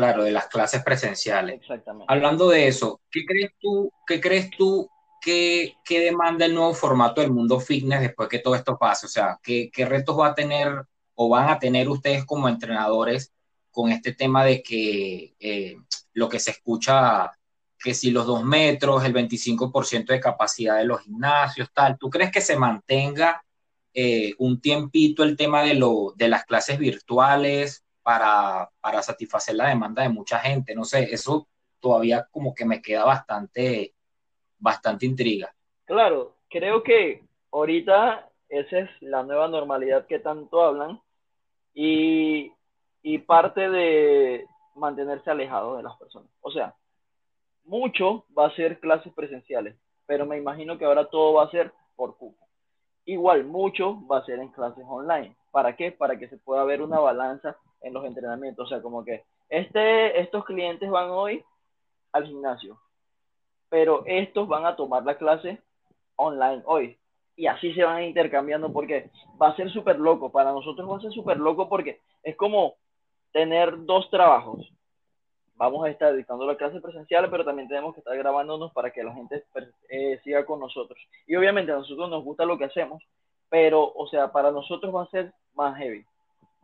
Claro, 0.00 0.24
de 0.24 0.32
las 0.32 0.46
clases 0.46 0.82
presenciales. 0.82 1.60
Exactamente. 1.60 2.06
Hablando 2.08 2.48
de 2.48 2.68
eso, 2.68 3.02
¿qué 3.10 3.22
crees 3.26 3.50
tú, 3.60 3.92
qué 4.06 4.18
crees 4.18 4.48
tú 4.50 4.88
que, 5.20 5.74
demanda 5.90 6.46
el 6.46 6.54
nuevo 6.54 6.72
formato 6.72 7.20
del 7.20 7.32
mundo 7.32 7.60
fitness 7.60 8.00
después 8.00 8.26
que 8.26 8.38
todo 8.38 8.54
esto 8.54 8.78
pase? 8.78 9.04
O 9.04 9.08
sea, 9.10 9.38
¿qué, 9.42 9.70
retos 9.76 10.18
va 10.18 10.28
a 10.28 10.34
tener 10.34 10.72
o 11.14 11.28
van 11.28 11.50
a 11.50 11.58
tener 11.58 11.86
ustedes 11.90 12.24
como 12.24 12.48
entrenadores 12.48 13.30
con 13.70 13.92
este 13.92 14.14
tema 14.14 14.42
de 14.42 14.62
que 14.62 15.34
eh, 15.38 15.76
lo 16.14 16.30
que 16.30 16.40
se 16.40 16.52
escucha, 16.52 17.30
que 17.78 17.92
si 17.92 18.10
los 18.10 18.26
dos 18.26 18.42
metros, 18.42 19.04
el 19.04 19.12
25% 19.12 20.14
de 20.14 20.20
capacidad 20.20 20.78
de 20.78 20.86
los 20.86 21.02
gimnasios, 21.02 21.68
tal, 21.74 21.98
¿tú 21.98 22.08
crees 22.08 22.32
que 22.32 22.40
se 22.40 22.56
mantenga 22.56 23.44
eh, 23.92 24.32
un 24.38 24.62
tiempito 24.62 25.24
el 25.24 25.36
tema 25.36 25.62
de, 25.62 25.74
lo, 25.74 26.14
de 26.16 26.28
las 26.28 26.46
clases 26.46 26.78
virtuales? 26.78 27.84
Para, 28.80 29.02
satisfacer 29.02 29.54
la 29.54 29.68
demanda 29.68 30.02
de 30.02 30.08
mucha 30.08 30.38
gente. 30.40 30.74
No 30.74 30.84
sé, 30.84 31.04
eso 31.12 31.46
todavía 31.78 32.26
como 32.30 32.54
que 32.54 32.64
me 32.64 32.82
queda 32.82 33.04
bastante, 33.04 33.94
bastante 34.58 35.06
intriga. 35.06 35.54
Claro, 35.84 36.34
creo 36.48 36.82
que 36.82 37.22
ahorita 37.52 38.28
esa 38.48 38.78
es 38.78 38.90
la 39.00 39.22
nueva 39.22 39.48
normalidad 39.48 40.06
que 40.06 40.18
tanto 40.18 40.62
hablan 40.62 41.00
y, 41.72 42.52
y 43.02 43.18
parte 43.18 43.70
de 43.70 44.46
mantenerse 44.74 45.30
alejado 45.30 45.76
de 45.76 45.84
las 45.84 45.96
personas. 45.96 46.30
O 46.40 46.50
sea, 46.50 46.74
mucho 47.64 48.24
va 48.36 48.48
a 48.48 48.56
ser 48.56 48.80
clases 48.80 49.12
presenciales, 49.12 49.76
pero 50.06 50.26
me 50.26 50.36
imagino 50.36 50.78
que 50.78 50.84
ahora 50.84 51.08
todo 51.08 51.34
va 51.34 51.44
a 51.44 51.50
ser 51.50 51.72
por 51.94 52.16
cupo. 52.16 52.44
Igual, 53.04 53.44
mucho 53.44 54.04
va 54.06 54.18
a 54.18 54.24
ser 54.24 54.40
en 54.40 54.48
clases 54.48 54.84
online. 54.86 55.36
¿Para 55.52 55.76
qué? 55.76 55.92
Para 55.92 56.18
que 56.18 56.28
se 56.28 56.38
pueda 56.38 56.64
ver 56.64 56.82
una 56.82 56.98
balanza 56.98 57.56
en 57.82 57.92
los 57.94 58.04
entrenamientos. 58.04 58.66
O 58.66 58.68
sea, 58.68 58.82
como 58.82 59.04
que 59.04 59.24
este, 59.48 60.20
estos 60.20 60.44
clientes 60.44 60.88
van 60.90 61.10
hoy 61.10 61.44
al 62.12 62.26
gimnasio, 62.26 62.78
pero 63.68 64.02
estos 64.06 64.48
van 64.48 64.66
a 64.66 64.76
tomar 64.76 65.04
la 65.04 65.16
clase 65.16 65.60
online 66.16 66.62
hoy. 66.66 66.98
Y 67.36 67.46
así 67.46 67.72
se 67.72 67.84
van 67.84 68.02
intercambiando 68.02 68.72
porque 68.72 69.10
va 69.40 69.48
a 69.48 69.56
ser 69.56 69.70
súper 69.70 69.98
loco. 69.98 70.30
Para 70.30 70.52
nosotros 70.52 70.90
va 70.90 70.98
a 70.98 71.00
ser 71.00 71.12
súper 71.12 71.38
loco 71.38 71.68
porque 71.68 72.00
es 72.22 72.36
como 72.36 72.74
tener 73.32 73.84
dos 73.86 74.10
trabajos. 74.10 74.70
Vamos 75.54 75.84
a 75.84 75.90
estar 75.90 76.14
dictando 76.14 76.46
la 76.46 76.56
clase 76.56 76.80
presencial, 76.80 77.30
pero 77.30 77.44
también 77.44 77.68
tenemos 77.68 77.94
que 77.94 78.00
estar 78.00 78.16
grabándonos 78.16 78.72
para 78.72 78.90
que 78.90 79.02
la 79.02 79.14
gente 79.14 79.44
eh, 79.90 80.20
siga 80.24 80.44
con 80.44 80.58
nosotros. 80.58 80.98
Y 81.26 81.36
obviamente 81.36 81.72
a 81.72 81.76
nosotros 81.76 82.08
nos 82.08 82.24
gusta 82.24 82.44
lo 82.44 82.56
que 82.56 82.64
hacemos, 82.64 83.02
pero, 83.50 83.92
o 83.94 84.06
sea, 84.08 84.32
para 84.32 84.50
nosotros 84.50 84.94
va 84.94 85.02
a 85.02 85.10
ser 85.10 85.32
más 85.54 85.76
heavy. 85.76 86.04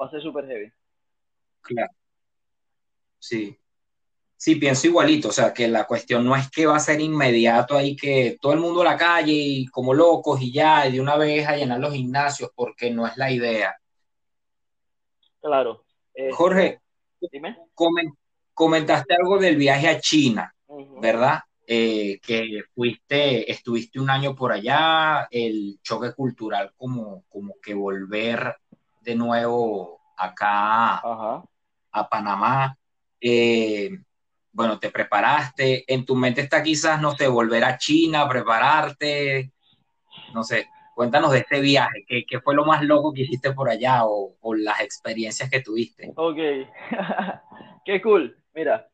Va 0.00 0.07
a 0.07 0.11
ser 0.11 0.22
súper 0.22 0.46
heavy. 0.46 0.72
Claro. 1.66 1.92
Sí. 3.18 3.59
Sí, 4.38 4.57
pienso 4.57 4.87
igualito, 4.87 5.29
o 5.29 5.33
sea, 5.33 5.52
que 5.55 5.66
la 5.66 5.87
cuestión 5.87 6.24
no 6.24 6.37
es 6.37 6.50
que 6.50 6.66
va 6.66 6.76
a 6.76 6.81
ser 6.81 7.00
inmediato 7.00 7.76
ahí 7.76 7.96
que 7.96 8.37
todo 8.40 8.52
el 8.52 8.61
mundo 8.61 8.83
a 8.83 8.85
la 8.85 8.96
calle 8.96 9.33
y 9.33 9.66
como 9.66 9.94
locos 9.94 10.40
y 10.42 10.52
ya, 10.52 10.87
y 10.87 10.92
de 10.92 11.00
una 11.00 11.16
vez 11.16 11.48
a 11.48 11.57
llenar 11.57 11.81
los 11.81 11.94
gimnasios, 11.94 12.50
porque 12.55 12.90
no 12.90 13.07
es 13.07 13.16
la 13.16 13.33
idea. 13.33 13.74
Claro. 15.40 15.85
Este, 16.12 16.33
Jorge, 16.33 16.81
dime. 17.33 17.57
comentaste 18.52 19.14
algo 19.14 19.38
del 19.38 19.57
viaje 19.57 19.88
a 19.88 20.00
China, 20.00 20.55
¿verdad? 21.00 21.40
Eh, 21.66 22.20
que 22.20 22.62
fuiste, 22.74 23.50
estuviste 23.50 23.98
un 23.98 24.11
año 24.11 24.37
por 24.37 24.52
allá, 24.52 25.26
el 25.31 25.81
choque 25.83 26.12
cultural 26.12 26.72
como, 26.76 27.24
como 27.29 27.55
que 27.61 27.74
volver 27.74 28.55
de 29.00 29.14
nuevo 29.16 30.00
acá 30.16 30.98
Ajá 30.98 31.42
a 31.97 32.09
Panamá. 32.09 32.77
Eh, 33.21 33.91
bueno, 34.53 34.79
te 34.79 34.91
preparaste, 34.91 35.85
en 35.93 36.07
tu 36.07 36.15
mente 36.15 36.41
está 36.41 36.63
quizás, 36.63 37.01
no 37.01 37.13
sé, 37.13 37.29
volver 37.29 37.63
a 37.65 37.77
China, 37.77 38.27
prepararte, 38.27 39.53
no 40.33 40.43
sé, 40.43 40.69
cuéntanos 40.95 41.33
de 41.33 41.41
este 41.41 41.61
viaje, 41.61 42.07
¿qué, 42.09 42.25
qué 42.27 42.41
fue 42.41 42.55
lo 42.55 42.65
más 42.65 42.83
loco 42.83 43.13
que 43.13 43.23
hiciste 43.23 43.53
por 43.53 43.69
allá 43.69 44.07
o, 44.07 44.35
o 44.41 44.55
las 44.55 44.81
experiencias 44.81 45.51
que 45.51 45.61
tuviste? 45.61 46.11
Ok, 46.17 46.37
qué 47.85 48.01
cool, 48.03 48.35
mira, 48.55 48.89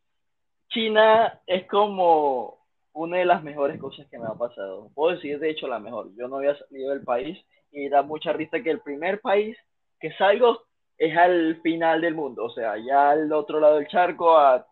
China 0.68 1.40
es 1.46 1.64
como 1.68 2.58
una 2.92 3.18
de 3.18 3.24
las 3.24 3.44
mejores 3.44 3.80
cosas 3.80 4.08
que 4.10 4.18
me 4.18 4.26
ha 4.26 4.34
pasado, 4.34 4.90
puedo 4.94 5.14
decir 5.14 5.38
de 5.38 5.50
hecho 5.50 5.68
la 5.68 5.78
mejor, 5.78 6.10
yo 6.16 6.26
no 6.26 6.38
había 6.38 6.58
salido 6.58 6.90
del 6.90 7.04
país 7.04 7.38
y 7.70 7.88
da 7.88 8.02
mucha 8.02 8.32
risa 8.32 8.60
que 8.64 8.70
el 8.70 8.80
primer 8.80 9.20
país 9.20 9.56
que 10.00 10.12
salgo 10.14 10.64
es 10.98 11.16
al 11.16 11.60
final 11.62 12.00
del 12.00 12.14
mundo, 12.14 12.44
o 12.44 12.50
sea, 12.50 12.76
ya 12.76 13.10
al 13.10 13.32
otro 13.32 13.60
lado 13.60 13.76
del 13.76 13.88
charco, 13.88 14.36
a 14.36 14.66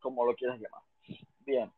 como 0.00 0.24
lo 0.24 0.34
quieras 0.34 0.58
llamar. 0.58 0.82
Bien, 1.40 1.72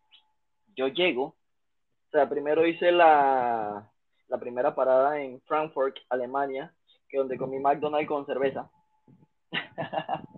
yo 0.74 0.88
llego, 0.88 1.24
o 1.24 2.10
sea, 2.10 2.28
primero 2.28 2.66
hice 2.66 2.90
la, 2.92 3.90
la 4.28 4.38
primera 4.38 4.74
parada 4.74 5.20
en 5.20 5.40
Frankfurt, 5.42 5.96
Alemania, 6.08 6.72
que 7.08 7.18
donde 7.18 7.36
comí 7.36 7.58
McDonald's 7.58 8.08
con 8.08 8.26
cerveza. 8.26 8.68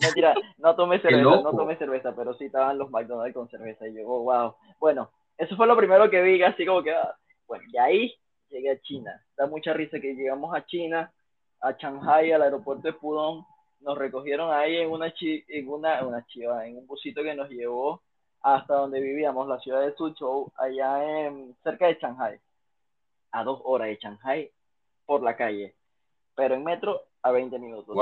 Mentira, 0.00 0.34
no 0.58 0.74
tomé 0.74 1.00
cerveza, 1.00 1.22
no 1.22 1.52
tomé 1.52 1.76
cerveza, 1.76 2.14
pero 2.14 2.34
sí 2.34 2.46
estaban 2.46 2.78
los 2.78 2.90
McDonald's 2.90 3.34
con 3.34 3.48
cerveza 3.48 3.86
y 3.86 3.94
yo, 3.94 4.06
oh, 4.06 4.22
wow. 4.24 4.54
Bueno, 4.78 5.10
eso 5.38 5.56
fue 5.56 5.66
lo 5.66 5.76
primero 5.76 6.10
que 6.10 6.22
vi, 6.22 6.42
así 6.42 6.66
como 6.66 6.82
que, 6.82 6.92
ah, 6.92 7.16
bueno, 7.46 7.64
y 7.68 7.78
ahí 7.78 8.14
llegué 8.50 8.70
a 8.70 8.80
China. 8.80 9.22
Da 9.36 9.46
mucha 9.46 9.72
risa 9.72 10.00
que 10.00 10.14
llegamos 10.14 10.54
a 10.54 10.64
China, 10.66 11.12
a 11.62 11.72
Shanghai, 11.72 12.32
al 12.32 12.42
aeropuerto 12.42 12.88
de 12.88 12.92
Pudong. 12.92 13.44
Nos 13.80 13.98
recogieron 13.98 14.52
ahí 14.52 14.76
en 14.76 14.90
una, 14.90 15.12
en 15.20 15.68
una, 15.68 16.06
una 16.06 16.26
chiva, 16.26 16.66
en 16.66 16.76
un 16.76 16.86
busito 16.86 17.22
que 17.22 17.34
nos 17.34 17.48
llevó 17.48 18.02
hasta 18.42 18.74
donde 18.74 19.00
vivíamos, 19.00 19.46
la 19.46 19.60
ciudad 19.60 19.80
de 19.82 19.94
Suzhou, 19.94 20.52
allá 20.56 21.26
en, 21.26 21.56
cerca 21.62 21.86
de 21.86 21.98
Shanghai. 22.00 22.40
A 23.30 23.44
dos 23.44 23.60
horas 23.64 23.88
de 23.88 23.96
Shanghai 23.96 24.50
por 25.06 25.22
la 25.22 25.36
calle, 25.36 25.74
pero 26.34 26.54
en 26.54 26.64
metro 26.64 27.02
a 27.22 27.30
20 27.30 27.58
minutos. 27.58 27.96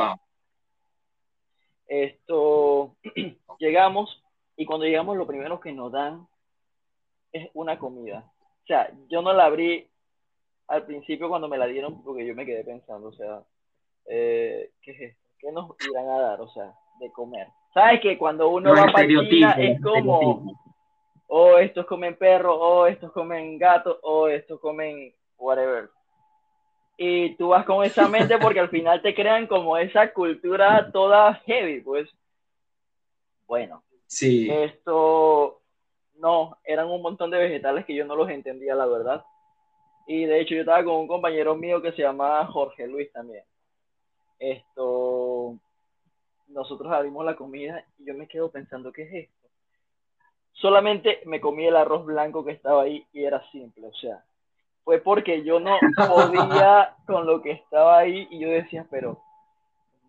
Esto, 1.87 2.96
llegamos 3.59 4.23
y 4.57 4.64
cuando 4.64 4.87
llegamos 4.87 5.16
lo 5.16 5.27
primero 5.27 5.61
que 5.61 5.73
nos 5.73 5.92
dan 5.92 6.27
es 7.33 7.51
una 7.55 7.79
comida. 7.79 8.31
O 8.64 8.66
sea, 8.66 8.92
yo 9.09 9.23
no 9.23 9.33
la 9.33 9.44
abrí 9.44 9.89
al 10.70 10.87
principio 10.87 11.28
cuando 11.28 11.48
me 11.48 11.59
la 11.59 11.66
dieron, 11.66 12.00
porque 12.02 12.24
yo 12.24 12.35
me 12.35 12.46
quedé 12.46 12.62
pensando, 12.62 13.09
o 13.09 13.12
sea, 13.12 13.42
eh, 14.06 14.70
¿qué 14.80 14.92
es 14.92 15.00
esto? 15.00 15.20
¿Qué 15.38 15.50
nos 15.50 15.70
irán 15.90 16.09
a 16.09 16.20
dar? 16.20 16.40
O 16.40 16.48
sea, 16.48 16.72
de 17.00 17.11
comer. 17.11 17.48
¿Sabes 17.74 18.00
que 18.00 18.16
cuando 18.16 18.48
uno 18.48 18.72
va 18.72 18.87
para 18.92 19.06
China 19.06 19.56
es 19.59 19.80
como, 19.80 20.54
oh, 21.26 21.59
estos 21.59 21.87
comen 21.87 22.16
perro, 22.16 22.54
oh, 22.54 22.87
estos 22.87 23.11
comen 23.11 23.59
gato, 23.59 23.98
oh, 24.02 24.28
estos 24.28 24.61
comen 24.61 25.12
whatever. 25.38 25.90
Y 26.96 27.35
tú 27.37 27.48
vas 27.48 27.64
con 27.64 27.85
esa 27.85 28.06
mente 28.09 28.38
porque 28.40 28.61
al 28.61 28.68
final 28.68 29.02
te 29.02 29.14
crean 29.14 29.48
como 29.48 29.76
esa 29.76 30.12
cultura 30.12 30.90
toda 30.92 31.35
heavy, 31.46 31.80
pues. 31.80 32.09
Bueno. 33.46 33.83
Sí. 34.06 34.48
Esto, 34.50 35.62
no, 36.14 36.59
eran 36.64 36.88
un 36.88 37.02
montón 37.02 37.30
de 37.30 37.38
vegetales 37.38 37.85
que 37.87 37.94
yo 37.94 38.04
no 38.04 38.14
los 38.14 38.28
entendía, 38.30 38.74
la 38.76 38.87
verdad. 38.87 39.24
Y 40.11 40.25
de 40.25 40.40
hecho 40.40 40.55
yo 40.55 40.61
estaba 40.62 40.83
con 40.83 40.96
un 40.96 41.07
compañero 41.07 41.55
mío 41.55 41.81
que 41.81 41.92
se 41.92 42.03
llama 42.03 42.46
Jorge 42.46 42.87
Luis 42.87 43.12
también. 43.12 43.44
Esto, 44.38 45.57
nosotros 46.49 46.92
abrimos 46.92 47.25
la 47.25 47.37
comida 47.37 47.85
y 47.99 48.07
yo 48.07 48.14
me 48.14 48.27
quedo 48.27 48.51
pensando, 48.51 48.92
¿qué 48.92 49.03
es 49.03 49.12
esto? 49.25 49.40
solamente 50.61 51.20
me 51.25 51.40
comí 51.40 51.66
el 51.66 51.77
arroz 51.77 52.05
blanco 52.05 52.44
que 52.44 52.53
estaba 52.53 52.83
ahí 52.83 53.07
y 53.12 53.25
era 53.25 53.42
simple, 53.51 53.87
o 53.87 53.94
sea, 53.94 54.23
fue 54.85 54.99
porque 54.99 55.42
yo 55.42 55.61
no 55.61 55.79
podía 55.96 56.94
con 57.07 57.27
lo 57.27 57.40
que 57.42 57.53
estaba 57.53 57.99
ahí 57.99 58.29
y 58.31 58.38
yo 58.40 58.49
decía, 58.49 58.87
pero 58.90 59.20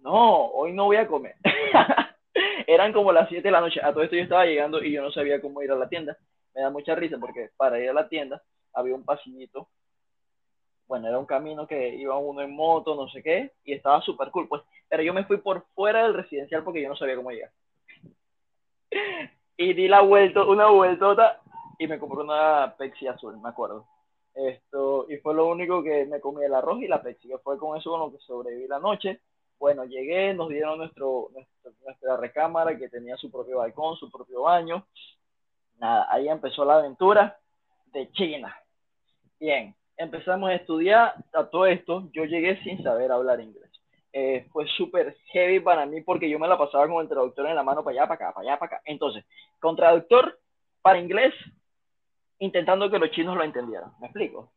no, 0.02 0.48
hoy 0.48 0.74
no 0.74 0.86
voy 0.86 0.98
a 0.98 1.08
comer. 1.08 1.36
Eran 2.68 2.94
como 2.94 3.12
las 3.12 3.30
7 3.30 3.44
de 3.44 3.52
la 3.52 3.62
noche, 3.62 3.80
a 3.84 3.92
todo 3.92 4.04
esto 4.04 4.16
yo 4.16 4.24
estaba 4.24 4.46
llegando 4.46 4.84
y 4.84 4.92
yo 4.92 5.02
no 5.02 5.12
sabía 5.12 5.42
cómo 5.42 5.62
ir 5.62 5.72
a 5.72 5.76
la 5.76 5.90
tienda. 5.90 6.18
Me 6.56 6.62
da 6.62 6.70
mucha 6.70 6.96
risa 6.96 7.18
porque 7.20 7.50
para 7.58 7.80
ir 7.80 7.90
a 7.90 7.94
la 7.94 8.08
tienda 8.08 8.42
había 8.74 8.96
un 8.96 9.04
pasillito. 9.04 9.68
Bueno, 10.92 11.08
era 11.08 11.18
un 11.18 11.26
camino 11.26 11.66
que 11.66 11.96
iba 11.96 12.18
uno 12.18 12.42
en 12.42 12.54
moto, 12.54 12.96
no 12.96 13.08
sé 13.08 13.24
qué, 13.24 13.54
y 13.64 13.72
estaba 13.72 14.02
súper 14.02 14.30
cool, 14.30 14.50
pues. 14.50 14.62
Pero 14.90 15.02
yo 15.02 15.14
me 15.14 15.24
fui 15.24 15.38
por 15.38 15.66
fuera 15.74 16.04
del 16.04 16.14
residencial 16.14 16.66
porque 16.66 16.82
yo 16.82 16.90
no 16.90 16.98
sabía 16.98 17.16
cómo 17.16 17.32
llegar. 17.32 17.50
y 19.56 19.74
di 19.74 19.88
la 19.88 20.02
vuelta, 20.02 20.44
una 20.44 20.68
vueltota 20.68 21.40
y 21.80 21.88
me 21.88 21.98
compré 21.98 22.20
una 22.20 22.76
Pepsi 22.78 23.08
azul, 23.08 23.40
me 23.40 23.48
acuerdo. 23.48 23.88
Esto, 24.34 25.06
y 25.10 25.16
fue 25.20 25.34
lo 25.34 25.48
único 25.48 25.82
que 25.82 26.06
me 26.08 26.20
comí 26.20 26.44
el 26.44 26.54
arroz 26.54 26.82
y 26.82 26.90
la 26.90 27.02
Pepsi, 27.02 27.30
que 27.30 27.38
fue 27.38 27.58
con 27.58 27.78
eso 27.78 27.90
con 27.90 28.02
lo 28.02 28.12
que 28.12 28.18
sobreviví 28.26 28.68
la 28.68 28.80
noche. 28.80 29.22
Bueno, 29.60 29.86
llegué, 29.86 30.34
nos 30.34 30.50
dieron 30.50 30.78
nuestro, 30.78 31.30
nuestra 31.86 32.18
recámara 32.18 32.78
que 32.78 32.90
tenía 32.90 33.16
su 33.16 33.32
propio 33.32 33.60
balcón, 33.60 33.96
su 33.96 34.12
propio 34.12 34.42
baño. 34.42 34.86
Nada, 35.80 36.08
ahí 36.10 36.28
empezó 36.28 36.66
la 36.66 36.80
aventura 36.80 37.40
de 37.94 38.12
China. 38.12 38.54
Bien, 39.40 39.74
empezamos 40.02 40.50
a 40.50 40.56
estudiar 40.56 41.14
a 41.34 41.44
todo 41.46 41.66
esto. 41.66 42.10
Yo 42.14 42.26
llegué 42.26 42.62
sin 42.64 42.82
saber 42.84 43.12
hablar 43.12 43.40
inglés. 43.40 43.70
Eh, 44.14 44.46
fue 44.52 44.68
súper 44.76 45.16
heavy 45.32 45.62
para 45.62 45.86
mí 45.86 46.02
porque 46.02 46.30
yo 46.30 46.38
me 46.38 46.48
la 46.48 46.58
pasaba 46.58 46.88
con 46.88 47.02
el 47.02 47.08
traductor 47.08 47.48
en 47.48 47.56
la 47.56 47.64
mano 47.64 47.84
para 47.84 48.02
allá, 48.02 48.08
para 48.08 48.16
acá, 48.16 48.34
para 48.34 48.50
allá, 48.50 48.60
para 48.60 48.76
acá. 48.76 48.82
Entonces, 48.86 49.24
con 49.60 49.76
traductor 49.76 50.38
para 50.82 51.00
inglés, 51.00 51.34
intentando 52.40 52.90
que 52.90 53.00
los 53.00 53.12
chinos 53.12 53.38
lo 53.38 53.44
entendieran. 53.44 53.92
¿Me 54.00 54.08
explico? 54.08 54.52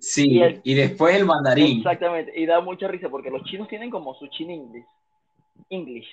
Sí, 0.00 0.40
y, 0.64 0.74
después 0.74 1.14
el 1.14 1.26
mandarín. 1.26 1.78
Exactamente, 1.78 2.32
y 2.34 2.46
da 2.46 2.60
mucha 2.60 2.88
risa 2.88 3.10
porque 3.10 3.30
los 3.30 3.44
chinos 3.44 3.68
tienen 3.68 3.90
como 3.90 4.14
su 4.14 4.26
chin 4.28 4.50
English. 4.50 4.86
English. 5.68 6.08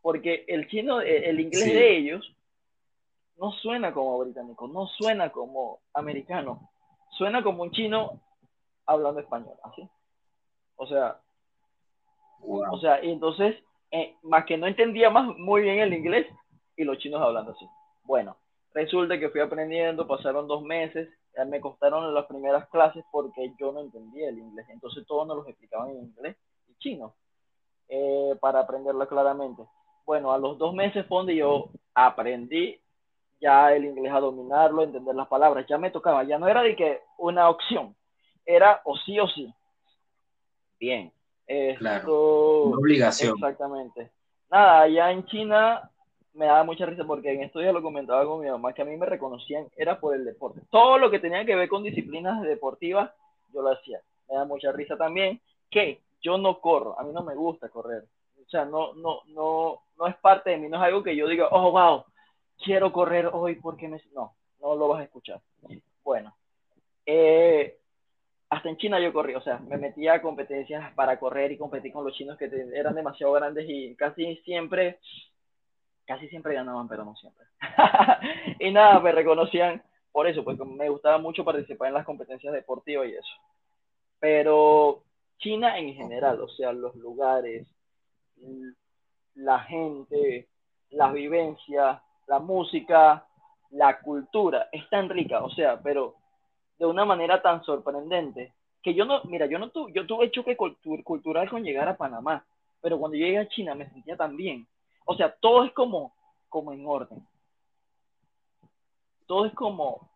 Porque 0.00 0.44
el 0.48 0.66
chino, 0.68 1.00
eh, 1.00 1.28
el 1.28 1.38
inglés 1.38 1.72
de 1.72 1.96
ellos 1.96 2.34
no 3.36 3.52
suena 3.52 3.92
como 3.92 4.18
británico, 4.18 4.66
no 4.66 4.86
suena 4.86 5.30
como 5.30 5.80
americano, 5.94 6.71
suena 7.12 7.42
como 7.42 7.62
un 7.62 7.70
chino 7.70 8.20
hablando 8.86 9.20
español, 9.20 9.56
así. 9.62 9.88
O 10.76 10.86
sea, 10.86 11.20
o 12.42 12.78
sea, 12.80 13.04
y 13.04 13.10
entonces, 13.10 13.56
eh, 13.90 14.16
más 14.22 14.44
que 14.46 14.56
no 14.56 14.66
entendía 14.66 15.10
más 15.10 15.26
muy 15.38 15.62
bien 15.62 15.78
el 15.78 15.92
inglés 15.92 16.26
y 16.76 16.84
los 16.84 16.98
chinos 16.98 17.22
hablando 17.22 17.52
así. 17.52 17.66
Bueno, 18.04 18.36
resulta 18.74 19.18
que 19.18 19.28
fui 19.30 19.40
aprendiendo, 19.40 20.06
pasaron 20.08 20.48
dos 20.48 20.62
meses, 20.62 21.08
me 21.46 21.60
costaron 21.60 22.12
las 22.12 22.26
primeras 22.26 22.68
clases 22.68 23.04
porque 23.10 23.54
yo 23.58 23.72
no 23.72 23.80
entendía 23.80 24.28
el 24.28 24.38
inglés, 24.38 24.66
entonces 24.68 25.06
todos 25.06 25.26
nos 25.26 25.38
los 25.38 25.48
explicaban 25.48 25.90
en 25.90 26.02
inglés 26.02 26.36
y 26.68 26.74
chino 26.78 27.14
eh, 27.88 28.36
para 28.40 28.60
aprenderlo 28.60 29.06
claramente. 29.08 29.62
Bueno, 30.04 30.32
a 30.32 30.38
los 30.38 30.58
dos 30.58 30.74
meses 30.74 31.06
fue 31.06 31.18
donde 31.18 31.36
yo 31.36 31.70
aprendí 31.94 32.81
ya 33.42 33.74
el 33.74 33.84
inglés 33.84 34.12
a 34.12 34.20
dominarlo, 34.20 34.84
entender 34.84 35.14
las 35.14 35.26
palabras, 35.26 35.66
ya 35.68 35.76
me 35.76 35.90
tocaba, 35.90 36.22
ya 36.22 36.38
no 36.38 36.48
era 36.48 36.62
de 36.62 36.76
que 36.76 37.00
una 37.18 37.50
opción, 37.50 37.94
era 38.46 38.80
o 38.84 38.96
sí 38.96 39.18
o 39.18 39.26
sí. 39.28 39.52
Bien. 40.78 41.12
Esto, 41.46 42.62
una 42.62 42.78
obligación. 42.78 43.34
Exactamente. 43.34 44.10
Nada, 44.50 44.82
allá 44.82 45.10
en 45.10 45.26
China 45.26 45.90
me 46.34 46.46
daba 46.46 46.64
mucha 46.64 46.86
risa 46.86 47.04
porque 47.04 47.32
en 47.32 47.42
esto 47.42 47.60
ya 47.60 47.72
lo 47.72 47.82
comentaba 47.82 48.24
con 48.24 48.40
mi 48.40 48.48
mamá, 48.48 48.72
que 48.72 48.82
a 48.82 48.86
mí 48.86 48.96
me 48.96 49.06
reconocían, 49.06 49.66
era 49.76 49.98
por 49.98 50.14
el 50.14 50.24
deporte. 50.24 50.60
Todo 50.70 50.98
lo 50.98 51.10
que 51.10 51.18
tenía 51.18 51.44
que 51.44 51.56
ver 51.56 51.68
con 51.68 51.82
disciplinas 51.82 52.40
deportivas, 52.42 53.10
yo 53.52 53.60
lo 53.60 53.72
hacía. 53.72 54.00
Me 54.28 54.36
da 54.36 54.44
mucha 54.44 54.72
risa 54.72 54.96
también 54.96 55.40
que 55.70 56.00
yo 56.22 56.38
no 56.38 56.60
corro, 56.60 56.98
a 56.98 57.02
mí 57.02 57.12
no 57.12 57.22
me 57.22 57.34
gusta 57.34 57.68
correr. 57.68 58.04
O 58.46 58.48
sea, 58.48 58.64
no, 58.64 58.94
no, 58.94 59.20
no, 59.26 59.80
no 59.98 60.06
es 60.06 60.16
parte 60.16 60.50
de 60.50 60.58
mí, 60.58 60.68
no 60.68 60.76
es 60.76 60.82
algo 60.82 61.02
que 61.02 61.16
yo 61.16 61.26
diga, 61.26 61.48
oh, 61.50 61.70
wow, 61.72 62.04
quiero 62.62 62.92
correr 62.92 63.28
hoy 63.32 63.56
porque 63.56 63.88
me... 63.88 64.00
No, 64.14 64.34
no 64.60 64.76
lo 64.76 64.88
vas 64.88 65.00
a 65.00 65.04
escuchar. 65.04 65.40
Bueno, 66.04 66.34
eh, 67.06 67.78
hasta 68.48 68.68
en 68.68 68.76
China 68.76 69.00
yo 69.00 69.12
corrí, 69.12 69.34
o 69.34 69.40
sea, 69.40 69.58
me 69.58 69.76
metía 69.76 70.14
a 70.14 70.22
competencias 70.22 70.92
para 70.94 71.18
correr 71.18 71.52
y 71.52 71.58
competir 71.58 71.92
con 71.92 72.04
los 72.04 72.14
chinos 72.14 72.36
que 72.36 72.50
eran 72.74 72.94
demasiado 72.94 73.32
grandes 73.32 73.66
y 73.68 73.94
casi 73.96 74.36
siempre, 74.44 74.98
casi 76.04 76.28
siempre 76.28 76.54
ganaban, 76.54 76.88
pero 76.88 77.04
no 77.04 77.16
siempre. 77.16 77.46
y 78.58 78.70
nada, 78.70 79.00
me 79.00 79.12
reconocían 79.12 79.82
por 80.12 80.26
eso, 80.26 80.44
porque 80.44 80.64
me 80.64 80.90
gustaba 80.90 81.18
mucho 81.18 81.44
participar 81.44 81.88
en 81.88 81.94
las 81.94 82.04
competencias 82.04 82.52
deportivas 82.52 83.08
y 83.08 83.14
eso. 83.14 83.32
Pero 84.20 85.02
China 85.38 85.78
en 85.78 85.94
general, 85.94 86.40
o 86.40 86.48
sea, 86.48 86.72
los 86.72 86.94
lugares, 86.96 87.66
la 89.34 89.60
gente, 89.60 90.48
las 90.90 91.12
vivencias, 91.12 92.02
la 92.32 92.38
música, 92.38 93.26
la 93.72 94.00
cultura, 94.00 94.70
es 94.72 94.88
tan 94.88 95.10
rica, 95.10 95.44
o 95.44 95.50
sea, 95.50 95.78
pero 95.82 96.14
de 96.78 96.86
una 96.86 97.04
manera 97.04 97.42
tan 97.42 97.62
sorprendente 97.62 98.54
que 98.82 98.94
yo 98.94 99.04
no, 99.04 99.20
mira, 99.24 99.44
yo 99.44 99.58
no 99.58 99.68
tuve, 99.68 99.92
yo 99.92 100.06
tuve 100.06 100.30
choque 100.30 100.56
cultural 100.56 101.50
con 101.50 101.62
llegar 101.62 101.88
a 101.90 101.96
Panamá, 101.98 102.42
pero 102.80 102.98
cuando 102.98 103.18
llegué 103.18 103.36
a 103.36 103.48
China 103.50 103.74
me 103.74 103.90
sentía 103.90 104.16
tan 104.16 104.34
bien. 104.34 104.66
O 105.04 105.14
sea, 105.14 105.30
todo 105.40 105.64
es 105.64 105.72
como, 105.72 106.14
como 106.48 106.72
en 106.72 106.86
orden. 106.86 107.22
Todo 109.26 109.44
es 109.44 109.52
como 109.52 110.08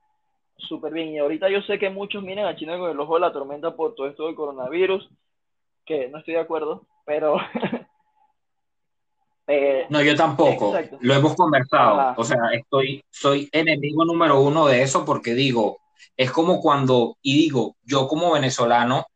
súper 0.57 0.95
bien. 0.95 1.11
Y 1.11 1.19
ahorita 1.19 1.51
yo 1.51 1.61
sé 1.63 1.79
que 1.79 1.91
muchos 1.91 2.23
miren 2.23 2.47
a 2.47 2.57
China 2.57 2.79
con 2.79 2.91
el 2.91 2.99
ojo 2.99 3.17
de 3.17 3.21
la 3.21 3.33
tormenta 3.33 3.77
por 3.77 3.95
todo 3.95 4.09
esto 4.09 4.25
del 4.25 4.35
coronavirus, 4.35 5.07
que 5.85 6.09
no 6.09 6.19
estoy 6.19 6.33
de 6.33 6.41
acuerdo, 6.41 6.87
pero 7.05 7.37
Eh, 9.47 9.87
no, 9.91 10.03
yo 10.03 10.17
tampoco. 10.17 10.75
Lo 11.01 11.15
hemos 11.15 11.35
conversado. 11.35 12.15
O 12.17 12.25
sea, 12.25 12.39
estoy, 12.53 13.05
soy 13.11 13.49
enemigo 13.53 14.05
número 14.05 14.41
uno 14.41 14.67
de 14.67 14.83
eso 14.83 15.05
porque 15.05 15.35
digo, 15.35 15.79
es 16.17 16.31
como 16.31 16.61
cuando, 16.61 17.17
y 17.23 17.37
digo, 17.37 17.77
yo 17.85 18.09
como 18.09 18.33
venezolano 18.33 19.07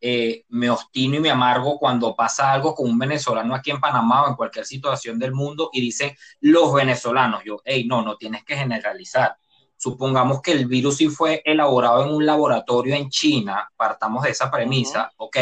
eh, 0.00 0.44
me 0.48 0.70
obstino 0.70 1.16
y 1.16 1.20
me 1.20 1.30
amargo 1.30 1.78
cuando 1.78 2.14
pasa 2.14 2.52
algo 2.52 2.74
con 2.74 2.88
un 2.88 2.98
venezolano 2.98 3.54
aquí 3.54 3.72
en 3.72 3.80
Panamá 3.80 4.24
o 4.24 4.28
en 4.28 4.36
cualquier 4.36 4.64
situación 4.64 5.18
del 5.18 5.32
mundo 5.32 5.70
y 5.72 5.80
dicen 5.80 6.16
los 6.40 6.72
venezolanos. 6.72 7.42
Yo, 7.44 7.60
hey, 7.64 7.84
no, 7.86 8.02
no 8.02 8.16
tienes 8.16 8.44
que 8.44 8.56
generalizar. 8.56 9.36
Supongamos 9.76 10.40
que 10.40 10.52
el 10.52 10.66
virus 10.66 10.96
sí 10.96 11.08
fue 11.08 11.42
elaborado 11.44 12.04
en 12.04 12.14
un 12.14 12.24
laboratorio 12.24 12.94
en 12.94 13.10
China, 13.10 13.68
partamos 13.76 14.24
de 14.24 14.30
esa 14.30 14.50
premisa, 14.50 15.12
ok, 15.16 15.36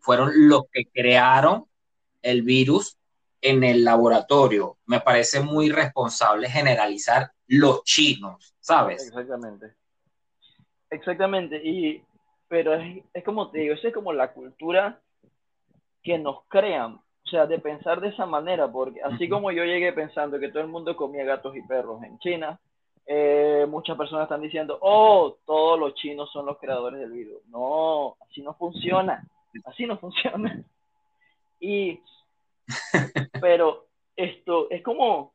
fueron 0.00 0.30
los 0.48 0.62
que 0.72 0.86
crearon 0.86 1.66
el 2.22 2.42
virus 2.42 2.96
en 3.44 3.62
el 3.62 3.84
laboratorio. 3.84 4.78
Me 4.86 5.00
parece 5.00 5.40
muy 5.40 5.70
responsable 5.70 6.48
generalizar 6.48 7.30
los 7.46 7.84
chinos, 7.84 8.56
¿sabes? 8.58 9.06
Exactamente. 9.06 9.74
Exactamente. 10.88 11.60
Y, 11.62 12.02
pero 12.48 12.74
es, 12.74 13.04
es 13.12 13.22
como 13.22 13.50
te 13.50 13.58
digo, 13.60 13.74
es 13.74 13.94
como 13.94 14.14
la 14.14 14.32
cultura 14.32 14.98
que 16.02 16.18
nos 16.18 16.44
crean. 16.48 16.94
O 16.94 17.28
sea, 17.28 17.46
de 17.46 17.58
pensar 17.58 18.00
de 18.00 18.08
esa 18.08 18.24
manera, 18.24 18.70
porque 18.70 19.02
así 19.02 19.28
como 19.28 19.50
yo 19.50 19.64
llegué 19.64 19.92
pensando 19.92 20.38
que 20.38 20.48
todo 20.48 20.62
el 20.62 20.68
mundo 20.68 20.96
comía 20.96 21.24
gatos 21.24 21.54
y 21.56 21.62
perros 21.62 22.02
en 22.02 22.18
China, 22.18 22.58
eh, 23.06 23.66
muchas 23.68 23.96
personas 23.96 24.24
están 24.24 24.40
diciendo, 24.40 24.78
oh, 24.80 25.36
todos 25.44 25.78
los 25.78 25.94
chinos 25.94 26.30
son 26.32 26.46
los 26.46 26.58
creadores 26.58 27.00
del 27.00 27.12
virus. 27.12 27.46
No, 27.48 28.16
así 28.20 28.40
no 28.40 28.54
funciona. 28.54 29.22
Así 29.66 29.84
no 29.84 29.98
funciona. 29.98 30.62
Y 31.60 31.98
pero 33.40 33.86
esto 34.16 34.70
es 34.70 34.82
como, 34.82 35.34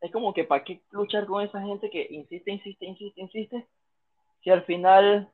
es 0.00 0.12
como 0.12 0.32
que 0.32 0.44
para 0.44 0.64
qué 0.64 0.82
luchar 0.90 1.26
con 1.26 1.42
esa 1.42 1.60
gente 1.60 1.90
que 1.90 2.06
insiste, 2.10 2.50
insiste, 2.50 2.86
insiste, 2.86 3.20
insiste, 3.20 3.66
si 4.42 4.50
al 4.50 4.64
final 4.64 5.30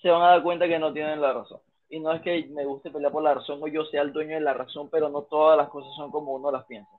se 0.00 0.08
van 0.08 0.22
a 0.22 0.28
dar 0.28 0.42
cuenta 0.42 0.66
que 0.66 0.78
no 0.78 0.92
tienen 0.92 1.20
la 1.20 1.32
razón. 1.32 1.60
Y 1.88 2.00
no 2.00 2.12
es 2.12 2.22
que 2.22 2.46
me 2.46 2.64
guste 2.64 2.90
pelear 2.90 3.12
por 3.12 3.22
la 3.22 3.34
razón 3.34 3.60
o 3.62 3.66
yo 3.66 3.84
sea 3.86 4.02
el 4.02 4.12
dueño 4.12 4.34
de 4.34 4.40
la 4.40 4.54
razón, 4.54 4.88
pero 4.90 5.08
no 5.08 5.22
todas 5.22 5.56
las 5.56 5.68
cosas 5.68 5.92
son 5.96 6.10
como 6.10 6.34
uno 6.34 6.50
las 6.50 6.64
piensa. 6.64 6.90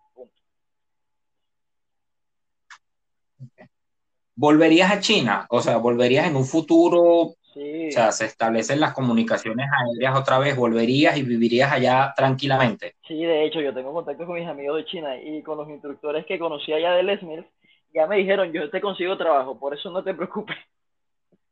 ¿Volverías 4.35 4.91
a 4.91 4.99
China? 4.99 5.45
O 5.49 5.61
sea, 5.61 5.77
¿volverías 5.77 6.27
en 6.27 6.35
un 6.35 6.45
futuro 6.45 7.35
o 7.55 7.91
sea, 7.91 8.11
se 8.11 8.25
establecen 8.25 8.79
las 8.79 8.93
comunicaciones 8.93 9.67
aéreas 9.69 10.17
otra 10.17 10.39
vez, 10.39 10.55
volverías 10.55 11.17
y 11.17 11.23
vivirías 11.23 11.71
allá 11.71 12.13
tranquilamente. 12.15 12.95
Sí, 13.07 13.23
de 13.23 13.45
hecho, 13.45 13.59
yo 13.59 13.73
tengo 13.73 13.93
contacto 13.93 14.25
con 14.25 14.35
mis 14.35 14.47
amigos 14.47 14.77
de 14.77 14.85
China 14.85 15.17
y 15.17 15.41
con 15.43 15.57
los 15.57 15.69
instructores 15.69 16.25
que 16.25 16.39
conocí 16.39 16.71
allá 16.71 16.93
de 16.93 17.03
Les 17.03 17.19
ya 17.93 18.07
me 18.07 18.17
dijeron, 18.17 18.53
yo 18.53 18.69
te 18.69 18.79
consigo 18.79 19.17
trabajo, 19.17 19.59
por 19.59 19.73
eso 19.73 19.89
no 19.91 20.03
te 20.03 20.13
preocupes. 20.13 20.55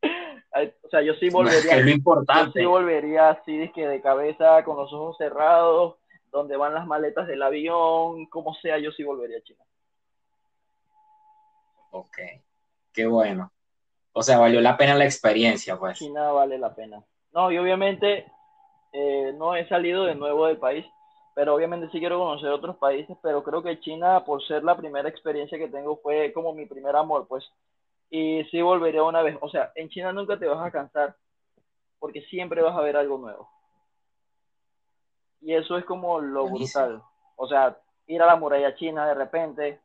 o 0.84 0.90
sea, 0.90 1.02
yo 1.02 1.14
sí 1.16 1.30
volvería. 1.30 1.78
Es 1.78 1.84
lo 1.84 1.92
importante. 1.92 2.62
Yo 2.62 2.62
sí 2.62 2.66
volvería 2.66 3.30
así, 3.32 3.70
que 3.76 3.88
de 3.88 4.02
cabeza, 4.02 4.64
con 4.64 4.78
los 4.78 4.92
ojos 4.94 5.18
cerrados, 5.18 5.96
dónde 6.32 6.56
van 6.56 6.74
las 6.74 6.88
maletas 6.88 7.28
del 7.28 7.42
avión, 7.42 8.26
como 8.28 8.54
sea, 8.56 8.78
yo 8.78 8.92
sí 8.92 9.04
volvería 9.04 9.38
a 9.38 9.42
China. 9.42 9.64
Ok, 11.92 12.18
qué 12.94 13.06
bueno. 13.06 13.52
O 14.20 14.22
sea, 14.22 14.38
valió 14.38 14.60
la 14.60 14.76
pena 14.76 14.96
la 14.96 15.06
experiencia, 15.06 15.78
pues. 15.78 15.98
China 15.98 16.34
vale 16.34 16.58
la 16.58 16.76
pena. 16.76 17.02
No, 17.32 17.50
y 17.54 17.58
obviamente 17.58 18.30
eh, 18.92 19.34
no 19.38 19.56
he 19.56 19.66
salido 19.70 20.04
de 20.04 20.14
nuevo 20.16 20.48
del 20.48 20.58
país, 20.58 20.86
pero 21.34 21.56
obviamente 21.56 21.90
sí 21.90 22.00
quiero 22.00 22.20
conocer 22.20 22.50
otros 22.50 22.76
países, 22.76 23.16
pero 23.24 23.42
creo 23.44 23.64
que 23.64 23.80
China, 23.80 24.26
por 24.26 24.46
ser 24.46 24.62
la 24.66 24.76
primera 24.76 25.08
experiencia 25.08 25.58
que 25.58 25.70
tengo, 25.70 26.02
fue 26.04 26.34
como 26.34 26.54
mi 26.54 26.66
primer 26.66 26.98
amor, 26.98 27.28
pues. 27.30 27.50
Y 28.10 28.44
sí 28.52 28.62
volvería 28.62 29.04
una 29.04 29.22
vez. 29.22 29.38
O 29.40 29.48
sea, 29.48 29.72
en 29.74 29.88
China 29.88 30.12
nunca 30.12 30.38
te 30.38 30.48
vas 30.48 30.68
a 30.68 30.72
cansar, 30.72 31.16
porque 31.98 32.22
siempre 32.24 32.62
vas 32.62 32.76
a 32.76 32.82
ver 32.82 32.98
algo 32.98 33.20
nuevo. 33.20 33.50
Y 35.40 35.54
eso 35.54 35.78
es 35.78 35.86
como 35.86 36.20
lo 36.20 36.46
brutal. 36.50 37.02
O 37.38 37.48
sea, 37.48 37.78
ir 38.08 38.22
a 38.22 38.26
la 38.26 38.36
muralla 38.36 38.76
china 38.76 39.08
de 39.08 39.14
repente 39.14 39.80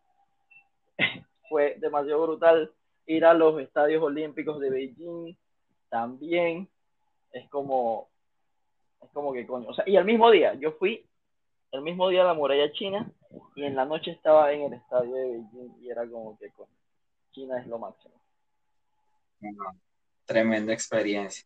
fue 1.48 1.76
demasiado 1.78 2.22
brutal. 2.22 2.72
Ir 3.06 3.24
a 3.24 3.34
los 3.34 3.60
estadios 3.60 4.02
olímpicos 4.02 4.60
de 4.60 4.70
Beijing 4.70 5.36
también 5.88 6.68
es 7.32 7.48
como, 7.50 8.08
es 9.02 9.10
como 9.12 9.32
que 9.32 9.46
coño. 9.46 9.68
O 9.68 9.74
sea, 9.74 9.84
y 9.86 9.96
el 9.96 10.04
mismo 10.04 10.30
día, 10.30 10.54
yo 10.54 10.72
fui 10.72 11.06
el 11.72 11.82
mismo 11.82 12.08
día 12.08 12.22
a 12.22 12.26
la 12.26 12.34
muralla 12.34 12.72
china 12.72 13.10
y 13.56 13.64
en 13.64 13.74
la 13.74 13.84
noche 13.84 14.12
estaba 14.12 14.52
en 14.52 14.62
el 14.62 14.72
estadio 14.74 15.14
de 15.14 15.30
Beijing 15.30 15.74
y 15.82 15.90
era 15.90 16.08
como 16.08 16.38
que 16.38 16.50
coño, 16.50 16.70
China 17.32 17.60
es 17.60 17.66
lo 17.66 17.78
máximo. 17.78 18.14
Tremenda 20.24 20.72
experiencia. 20.72 21.44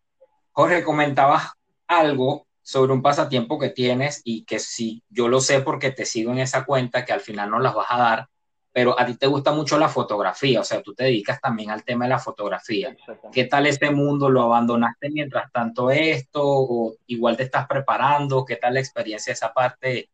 Jorge, 0.52 0.84
comentabas 0.84 1.52
algo 1.86 2.46
sobre 2.62 2.92
un 2.92 3.00
pasatiempo 3.00 3.58
que 3.58 3.70
tienes 3.70 4.20
y 4.24 4.44
que 4.44 4.58
sí, 4.58 5.02
yo 5.08 5.28
lo 5.28 5.40
sé 5.40 5.60
porque 5.60 5.90
te 5.90 6.04
sigo 6.04 6.32
en 6.32 6.38
esa 6.38 6.64
cuenta 6.64 7.04
que 7.04 7.12
al 7.12 7.20
final 7.20 7.50
no 7.50 7.58
las 7.58 7.74
vas 7.74 7.86
a 7.90 7.98
dar, 7.98 8.28
pero 8.78 8.96
a 8.96 9.04
ti 9.04 9.16
te 9.16 9.26
gusta 9.26 9.50
mucho 9.50 9.76
la 9.76 9.88
fotografía, 9.88 10.60
o 10.60 10.62
sea, 10.62 10.80
tú 10.80 10.94
te 10.94 11.02
dedicas 11.02 11.40
también 11.40 11.72
al 11.72 11.82
tema 11.82 12.04
de 12.04 12.10
la 12.10 12.20
fotografía. 12.20 12.96
¿Qué 13.32 13.46
tal 13.46 13.66
este 13.66 13.90
mundo? 13.90 14.30
¿Lo 14.30 14.42
abandonaste 14.42 15.10
mientras 15.10 15.50
tanto 15.50 15.90
esto? 15.90 16.42
¿O 16.44 16.94
igual 17.08 17.36
te 17.36 17.42
estás 17.42 17.66
preparando? 17.66 18.44
¿Qué 18.44 18.54
tal 18.54 18.74
la 18.74 18.78
experiencia, 18.78 19.32
esa 19.32 19.52
parte 19.52 20.10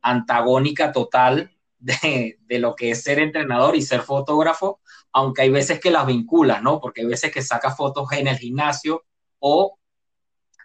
antagónica 0.00 0.90
total 0.90 1.50
de, 1.78 2.38
de, 2.40 2.58
lo 2.58 2.74
que 2.74 2.92
es 2.92 3.02
ser 3.02 3.18
entrenador 3.18 3.76
y 3.76 3.82
ser 3.82 4.00
fotógrafo? 4.00 4.80
Aunque 5.12 5.42
hay 5.42 5.50
veces 5.50 5.78
que 5.78 5.90
las 5.90 6.06
vinculas, 6.06 6.62
¿no? 6.62 6.80
Porque 6.80 7.02
hay 7.02 7.08
veces 7.08 7.30
que 7.30 7.42
sacas 7.42 7.76
fotos 7.76 8.10
en 8.12 8.26
el 8.26 8.38
gimnasio 8.38 9.04
o 9.38 9.76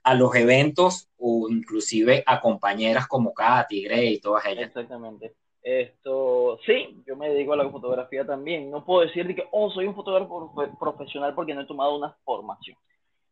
a 0.02 0.14
los 0.14 0.34
eventos 0.34 1.10
o 1.18 1.50
inclusive 1.50 2.24
a 2.26 2.40
compañeras 2.40 3.06
como 3.06 3.34
Katy, 3.34 3.84
Grey 3.84 4.14
y 4.14 4.22
todas 4.22 4.46
ellas. 4.46 4.68
Exactamente. 4.68 5.36
Esto, 5.64 6.60
sí, 6.66 7.02
yo 7.08 7.16
me 7.16 7.30
dedico 7.30 7.54
a 7.54 7.58
la 7.58 7.70
fotografía 7.70 8.26
también. 8.26 8.70
No 8.70 8.84
puedo 8.84 9.02
decir 9.02 9.34
que, 9.34 9.48
oh, 9.52 9.72
soy 9.72 9.88
un 9.88 9.96
fotógrafo 9.96 10.54
profesional 10.78 11.34
porque 11.34 11.54
no 11.54 11.62
he 11.62 11.66
tomado 11.66 11.96
una 11.98 12.12
formación. 12.26 12.78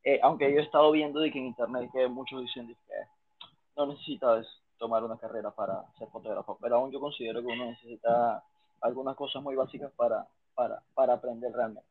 Eh, 0.04 0.20
aunque 0.24 0.52
yo 0.52 0.60
he 0.60 0.64
estado 0.64 0.92
viendo 0.92 1.20
de 1.20 1.30
que 1.30 1.40
en 1.40 1.48
internet 1.48 1.90
que 1.92 2.08
muchos 2.08 2.42
dicen 2.42 2.68
que 2.68 2.94
no 3.76 3.86
necesitas 3.88 4.48
tomar 4.78 5.04
una 5.04 5.18
carrera 5.18 5.52
para 5.52 5.84
ser 6.00 6.08
fotógrafo, 6.08 6.58
pero 6.60 6.78
aún 6.78 6.92
yo 6.92 7.00
considero 7.00 7.42
que 7.42 7.48
uno 7.48 7.66
necesita 7.66 8.44
algunas 8.80 9.16
cosas 9.16 9.44
muy 9.44 9.56
básicas 9.56 9.92
para, 9.96 10.26
para, 10.56 10.82
para 10.96 11.14
aprender 11.14 11.52
realmente. 11.52 11.88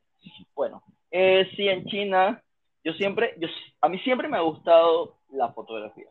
Bueno, 0.55 0.83
eh, 1.11 1.49
sí, 1.55 1.69
en 1.69 1.85
China 1.87 2.43
yo 2.83 2.93
siempre, 2.95 3.35
yo, 3.39 3.49
a 3.81 3.89
mí 3.89 3.99
siempre 4.01 4.29
me 4.29 4.39
ha 4.39 4.41
gustado 4.41 5.17
la 5.31 5.53
fotografía. 5.53 6.09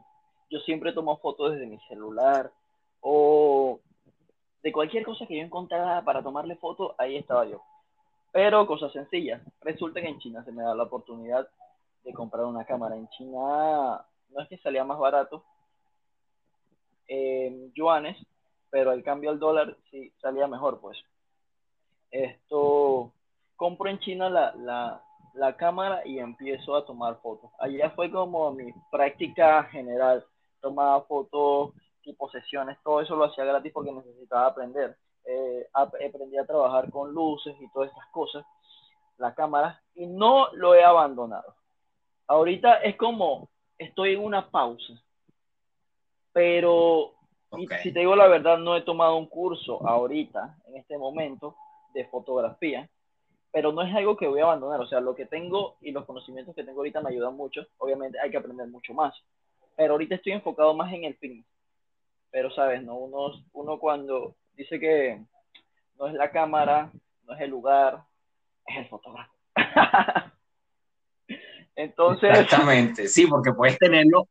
Yo 0.49 0.59
siempre 0.59 0.93
tomo 0.93 1.17
fotos 1.17 1.53
desde 1.53 1.65
mi 1.65 1.79
celular 1.87 2.51
o 3.01 3.79
de 4.61 4.71
cualquier 4.71 5.05
cosa 5.05 5.25
que 5.25 5.37
yo 5.37 5.43
encontrara 5.43 6.03
para 6.03 6.21
tomarle 6.21 6.55
foto, 6.55 6.95
ahí 6.97 7.15
estaba 7.17 7.45
yo. 7.45 7.61
Pero 8.31 8.67
cosas 8.67 8.91
sencillas. 8.91 9.41
Resulta 9.61 10.01
que 10.01 10.07
en 10.07 10.19
China 10.19 10.43
se 10.43 10.51
me 10.51 10.63
da 10.63 10.75
la 10.75 10.83
oportunidad 10.83 11.47
de 12.03 12.13
comprar 12.13 12.45
una 12.45 12.65
cámara. 12.65 12.95
En 12.95 13.09
China 13.09 14.05
no 14.29 14.41
es 14.41 14.47
que 14.47 14.57
salía 14.57 14.83
más 14.83 14.99
barato 14.99 15.43
en 17.07 17.73
yuanes, 17.73 18.17
pero 18.69 18.91
al 18.91 19.03
cambio 19.03 19.31
al 19.31 19.39
dólar 19.39 19.75
sí 19.89 20.11
salía 20.21 20.47
mejor, 20.47 20.79
pues. 20.79 20.97
Esto, 22.11 23.11
compro 23.55 23.89
en 23.89 23.99
China 23.99 24.29
la, 24.29 24.53
la, 24.55 25.03
la 25.33 25.55
cámara 25.57 26.05
y 26.05 26.19
empiezo 26.19 26.75
a 26.75 26.85
tomar 26.85 27.19
fotos. 27.21 27.49
Allá 27.59 27.89
fue 27.91 28.11
como 28.11 28.51
mi 28.51 28.71
práctica 28.91 29.63
general. 29.65 30.25
Tomaba 30.61 31.01
fotos, 31.03 31.71
tipo 32.01 32.29
sesiones, 32.29 32.77
todo 32.83 33.01
eso 33.01 33.15
lo 33.15 33.25
hacía 33.25 33.45
gratis 33.45 33.71
porque 33.73 33.91
necesitaba 33.91 34.47
aprender. 34.47 34.97
Eh, 35.25 35.67
aprendí 35.73 36.37
a 36.37 36.45
trabajar 36.45 36.89
con 36.89 37.13
luces 37.13 37.55
y 37.59 37.69
todas 37.71 37.89
estas 37.89 38.07
cosas, 38.07 38.45
la 39.17 39.33
cámara, 39.35 39.81
y 39.95 40.05
no 40.05 40.51
lo 40.53 40.75
he 40.75 40.83
abandonado. 40.83 41.55
Ahorita 42.27 42.75
es 42.75 42.95
como, 42.95 43.49
estoy 43.77 44.13
en 44.13 44.23
una 44.23 44.49
pausa, 44.49 44.93
pero 46.31 47.15
si 47.81 47.91
te 47.91 47.99
digo 47.99 48.15
la 48.15 48.27
verdad, 48.27 48.57
no 48.57 48.75
he 48.77 48.81
tomado 48.81 49.17
un 49.17 49.27
curso 49.27 49.85
ahorita, 49.87 50.57
en 50.67 50.77
este 50.77 50.97
momento, 50.97 51.55
de 51.93 52.05
fotografía 52.05 52.89
pero 53.51 53.71
no 53.71 53.81
es 53.81 53.93
algo 53.95 54.15
que 54.15 54.27
voy 54.27 54.41
a 54.41 54.43
abandonar. 54.43 54.79
O 54.81 54.87
sea, 54.87 54.99
lo 54.99 55.15
que 55.15 55.25
tengo 55.25 55.77
y 55.81 55.91
los 55.91 56.05
conocimientos 56.05 56.55
que 56.55 56.63
tengo 56.63 56.79
ahorita 56.79 57.01
me 57.01 57.09
ayudan 57.09 57.35
mucho. 57.35 57.65
Obviamente 57.77 58.19
hay 58.19 58.29
que 58.29 58.37
aprender 58.37 58.67
mucho 58.67 58.93
más. 58.93 59.13
Pero 59.75 59.93
ahorita 59.93 60.15
estoy 60.15 60.33
enfocado 60.33 60.73
más 60.73 60.93
en 60.93 61.05
el 61.05 61.15
fin. 61.15 61.43
Pero, 62.31 62.51
¿sabes? 62.51 62.83
no 62.83 62.95
uno, 62.95 63.31
uno 63.53 63.79
cuando 63.79 64.35
dice 64.53 64.79
que 64.79 65.21
no 65.97 66.07
es 66.07 66.13
la 66.13 66.31
cámara, 66.31 66.91
no 67.25 67.33
es 67.33 67.41
el 67.41 67.49
lugar, 67.49 68.03
es 68.65 68.77
el 68.77 68.87
fotógrafo. 68.87 69.33
Entonces... 71.75 72.29
Exactamente, 72.29 73.07
sí, 73.07 73.25
porque 73.27 73.53
puedes 73.53 73.77
tenerlo 73.77 74.27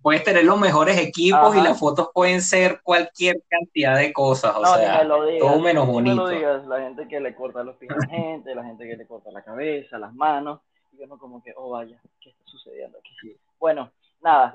puedes 0.00 0.22
tener 0.22 0.44
los 0.44 0.58
mejores 0.58 0.98
equipos 0.98 1.56
y 1.56 1.60
las 1.60 1.78
fotos 1.78 2.10
pueden 2.12 2.42
ser 2.42 2.80
cualquier 2.82 3.42
cantidad 3.48 3.96
de 3.96 4.12
cosas, 4.12 4.54
o 4.54 4.64
sea, 4.64 5.06
todo 5.38 5.60
menos 5.60 5.86
bonito. 5.86 6.30
la 6.30 6.80
gente 6.80 7.08
que 7.08 7.20
le 7.20 7.34
corta 7.34 7.64
los 7.64 7.76
pies 7.76 7.90
a 7.90 7.96
la 7.96 8.06
gente, 8.06 8.54
la 8.54 8.64
gente 8.64 8.86
que 8.86 8.96
le 8.96 9.06
corta 9.06 9.30
la 9.30 9.42
cabeza, 9.42 9.98
las 9.98 10.14
manos, 10.14 10.60
y 10.92 10.98
yo 10.98 11.06
no 11.06 11.18
como 11.18 11.42
que, 11.42 11.54
oh 11.56 11.70
vaya, 11.70 11.98
¿qué 12.20 12.30
está 12.30 12.42
sucediendo 12.44 12.98
aquí? 12.98 13.36
Bueno, 13.58 13.90
nada. 14.20 14.54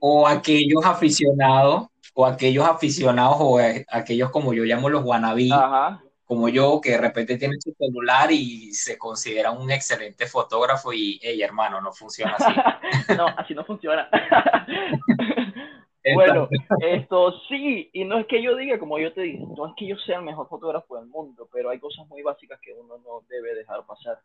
O 0.00 0.26
aquellos 0.26 0.84
aficionados, 0.84 1.88
o 2.18 2.24
aquellos 2.24 2.64
aficionados, 2.64 3.36
o 3.40 3.58
aquellos 3.88 4.30
como 4.30 4.54
yo 4.54 4.64
llamo 4.64 4.88
los 4.88 5.04
Ajá 5.06 6.02
como 6.26 6.48
yo, 6.48 6.80
que 6.82 6.90
de 6.90 6.98
repente 6.98 7.38
tiene 7.38 7.54
su 7.60 7.72
celular 7.78 8.30
y 8.32 8.72
se 8.74 8.98
considera 8.98 9.52
un 9.52 9.70
excelente 9.70 10.26
fotógrafo 10.26 10.92
y, 10.92 11.20
hey, 11.22 11.40
hermano, 11.40 11.80
no 11.80 11.92
funciona 11.92 12.34
así. 12.36 12.52
no, 13.16 13.26
así 13.36 13.54
no 13.54 13.64
funciona. 13.64 14.10
bueno, 16.14 16.48
esto 16.80 17.32
sí, 17.48 17.90
y 17.92 18.04
no 18.04 18.18
es 18.18 18.26
que 18.26 18.42
yo 18.42 18.56
diga, 18.56 18.76
como 18.80 18.98
yo 18.98 19.12
te 19.12 19.20
digo, 19.20 19.54
no 19.56 19.68
es 19.68 19.74
que 19.76 19.86
yo 19.86 19.96
sea 19.98 20.18
el 20.18 20.24
mejor 20.24 20.48
fotógrafo 20.48 20.96
del 20.96 21.06
mundo, 21.06 21.48
pero 21.52 21.70
hay 21.70 21.78
cosas 21.78 22.08
muy 22.08 22.22
básicas 22.22 22.58
que 22.60 22.72
uno 22.72 22.98
no 22.98 23.22
debe 23.28 23.54
dejar 23.54 23.86
pasar. 23.86 24.18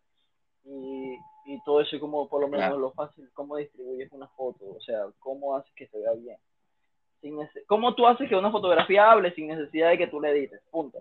Y, 0.63 1.15
y 1.45 1.63
todo 1.63 1.81
eso, 1.81 1.99
como 1.99 2.27
por 2.27 2.41
lo 2.41 2.47
menos 2.47 2.79
lo 2.79 2.91
fácil, 2.93 3.29
cómo 3.33 3.57
distribuyes 3.57 4.11
una 4.11 4.27
foto, 4.29 4.65
o 4.75 4.81
sea, 4.81 5.05
cómo 5.19 5.55
haces 5.55 5.71
que 5.75 5.87
se 5.87 5.99
vea 5.99 6.13
bien. 6.13 6.37
Sin 7.21 7.37
¿Cómo 7.67 7.93
tú 7.93 8.07
haces 8.07 8.27
que 8.27 8.35
una 8.35 8.51
fotografía 8.51 9.11
hable 9.11 9.33
sin 9.33 9.47
necesidad 9.47 9.89
de 9.89 9.97
que 9.97 10.07
tú 10.07 10.19
le 10.19 10.31
edites? 10.31 10.61
Punto. 10.71 10.99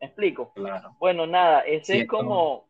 ¿Me 0.00 0.06
explico? 0.06 0.52
Claro. 0.54 0.96
Bueno, 0.98 1.26
nada, 1.26 1.60
ese 1.62 2.00
es 2.00 2.08
como, 2.08 2.68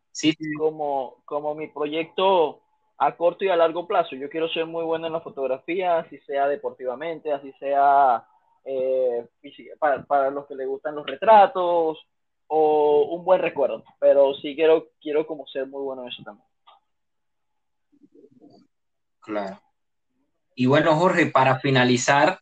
como, 0.57 1.21
como 1.25 1.55
mi 1.55 1.67
proyecto 1.67 2.61
a 2.97 3.15
corto 3.15 3.45
y 3.45 3.49
a 3.49 3.55
largo 3.55 3.87
plazo. 3.87 4.15
Yo 4.15 4.29
quiero 4.29 4.49
ser 4.49 4.65
muy 4.65 4.83
bueno 4.83 5.07
en 5.07 5.13
la 5.13 5.21
fotografía, 5.21 5.99
así 5.99 6.17
sea 6.19 6.47
deportivamente, 6.47 7.31
así 7.31 7.53
sea 7.53 8.27
eh, 8.65 9.25
para, 9.79 10.03
para, 10.03 10.29
los 10.31 10.45
que 10.47 10.55
les 10.55 10.67
gustan 10.67 10.95
los 10.95 11.05
retratos 11.05 12.05
o 12.47 13.01
un 13.11 13.23
buen 13.23 13.41
recuerdo. 13.41 13.83
Pero 13.99 14.33
sí 14.35 14.55
quiero, 14.55 14.89
quiero 14.99 15.25
como 15.25 15.47
ser 15.47 15.67
muy 15.67 15.81
bueno 15.83 16.01
en 16.01 16.09
eso 16.09 16.23
también. 16.23 16.47
Claro. 19.21 19.61
Y 20.59 20.65
bueno, 20.65 20.93
Jorge, 20.95 21.27
para 21.27 21.61
finalizar, 21.61 22.39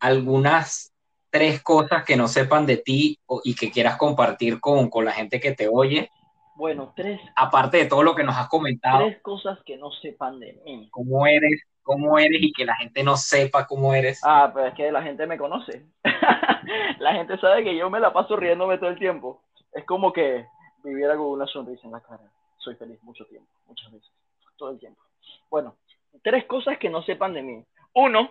algunas 0.00 0.92
tres 1.30 1.62
cosas 1.62 2.04
que 2.04 2.16
no 2.16 2.26
sepan 2.26 2.66
de 2.66 2.78
ti 2.78 3.20
y 3.44 3.54
que 3.54 3.70
quieras 3.70 3.96
compartir 3.96 4.58
con, 4.58 4.90
con 4.90 5.04
la 5.04 5.12
gente 5.12 5.38
que 5.38 5.52
te 5.52 5.68
oye. 5.68 6.10
Bueno, 6.56 6.92
tres. 6.96 7.20
Aparte 7.36 7.76
de 7.76 7.86
todo 7.86 8.02
lo 8.02 8.16
que 8.16 8.24
nos 8.24 8.36
has 8.36 8.48
comentado. 8.48 9.04
Tres 9.04 9.22
cosas 9.22 9.60
que 9.64 9.76
no 9.76 9.92
sepan 9.92 10.40
de 10.40 10.60
mí. 10.64 10.88
¿Cómo 10.90 11.28
eres? 11.28 11.62
¿Cómo 11.84 12.18
eres? 12.18 12.42
Y 12.42 12.52
que 12.52 12.64
la 12.64 12.74
gente 12.74 13.04
no 13.04 13.16
sepa 13.16 13.68
cómo 13.68 13.94
eres. 13.94 14.20
Ah, 14.24 14.50
pero 14.52 14.66
es 14.66 14.74
que 14.74 14.90
la 14.90 15.04
gente 15.04 15.24
me 15.28 15.38
conoce. 15.38 15.86
la 16.98 17.12
gente 17.12 17.38
sabe 17.38 17.62
que 17.62 17.76
yo 17.76 17.88
me 17.88 18.00
la 18.00 18.12
paso 18.12 18.34
riéndome 18.34 18.78
todo 18.78 18.90
el 18.90 18.98
tiempo. 18.98 19.44
Es 19.72 19.84
como 19.84 20.12
que 20.12 20.44
viviera 20.82 21.16
con 21.16 21.26
una 21.26 21.46
sonrisa 21.46 21.82
en 21.84 21.92
la 21.92 22.00
cara. 22.00 22.32
Soy 22.58 22.74
feliz 22.74 23.00
mucho 23.04 23.24
tiempo, 23.26 23.48
muchas 23.68 23.92
veces, 23.92 24.10
todo 24.56 24.70
el 24.70 24.80
tiempo. 24.80 25.00
Bueno, 25.48 25.76
tres 26.22 26.44
cosas 26.46 26.78
que 26.78 26.90
no 26.90 27.02
sepan 27.02 27.34
de 27.34 27.42
mí. 27.42 27.64
Uno, 27.94 28.30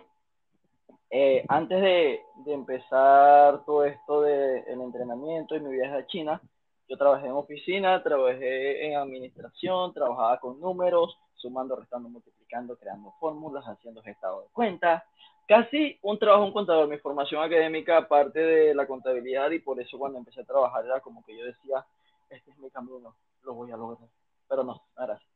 Eh, 1.12 1.44
antes 1.48 1.80
de, 1.82 2.20
de, 2.44 2.52
empezar 2.52 3.64
todo 3.64 3.84
esto 3.84 4.22
del 4.22 4.64
de 4.64 4.72
entrenamiento 4.72 5.56
y 5.56 5.60
mi 5.60 5.72
viaje 5.72 5.96
a 5.96 6.06
China, 6.06 6.40
yo 6.88 6.96
trabajé 6.96 7.26
en 7.26 7.32
oficina, 7.32 8.00
trabajé 8.00 8.86
en 8.86 8.96
administración, 8.96 9.92
trabajaba 9.92 10.38
con 10.38 10.60
números, 10.60 11.18
sumando, 11.34 11.74
restando, 11.74 12.08
multiplicando, 12.08 12.76
creando 12.76 13.12
fórmulas, 13.18 13.64
haciendo 13.64 14.02
estado 14.04 14.42
de 14.42 14.48
cuenta. 14.52 15.04
Casi 15.48 15.98
un 16.02 16.16
trabajo 16.18 16.44
un 16.44 16.52
contador. 16.52 16.88
Mi 16.88 16.98
formación 16.98 17.42
académica, 17.42 17.96
aparte 17.96 18.38
de 18.38 18.74
la 18.74 18.86
contabilidad, 18.86 19.50
y 19.50 19.58
por 19.58 19.80
eso 19.80 19.98
cuando 19.98 20.18
empecé 20.18 20.42
a 20.42 20.44
trabajar 20.44 20.84
era 20.84 21.00
como 21.00 21.24
que 21.24 21.36
yo 21.36 21.44
decía, 21.44 21.84
este 22.28 22.50
es 22.52 22.58
mi 22.58 22.70
camino, 22.70 23.16
lo 23.42 23.54
voy 23.54 23.72
a 23.72 23.76
lograr. 23.76 24.08
Pero 24.48 24.62
no, 24.62 24.80
gracias. 24.96 25.28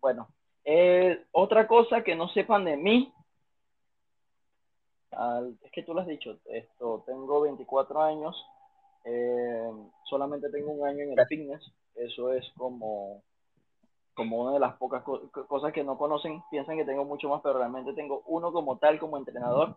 Bueno, 0.00 0.28
eh, 0.64 1.24
otra 1.32 1.66
cosa 1.66 2.02
que 2.02 2.14
no 2.14 2.28
sepan 2.28 2.64
de 2.64 2.76
mí, 2.76 3.12
es 5.62 5.70
que 5.70 5.82
tú 5.82 5.94
lo 5.94 6.00
has 6.00 6.06
dicho, 6.06 6.38
esto, 6.46 7.04
tengo 7.06 7.42
24 7.42 8.02
años, 8.02 8.36
eh, 9.04 9.70
solamente 10.08 10.50
tengo 10.50 10.72
un 10.72 10.86
año 10.86 11.04
en 11.04 11.18
el 11.18 11.26
fitness, 11.26 11.62
eso 11.94 12.32
es 12.32 12.44
como 12.56 13.22
como 14.14 14.42
una 14.42 14.52
de 14.52 14.60
las 14.60 14.76
pocas 14.76 15.02
cosas 15.02 15.72
que 15.72 15.82
no 15.82 15.98
conocen, 15.98 16.40
piensan 16.50 16.76
que 16.76 16.84
tengo 16.84 17.04
mucho 17.04 17.28
más, 17.28 17.42
pero 17.42 17.58
realmente 17.58 17.92
tengo 17.94 18.22
uno 18.26 18.52
como 18.52 18.78
tal, 18.78 19.00
como 19.00 19.18
entrenador, 19.18 19.76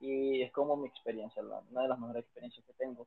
y 0.00 0.42
es 0.42 0.52
como 0.52 0.76
mi 0.76 0.86
experiencia, 0.86 1.42
una 1.42 1.82
de 1.82 1.88
las 1.88 1.98
mejores 1.98 2.24
experiencias 2.24 2.64
que 2.66 2.74
tengo. 2.74 3.06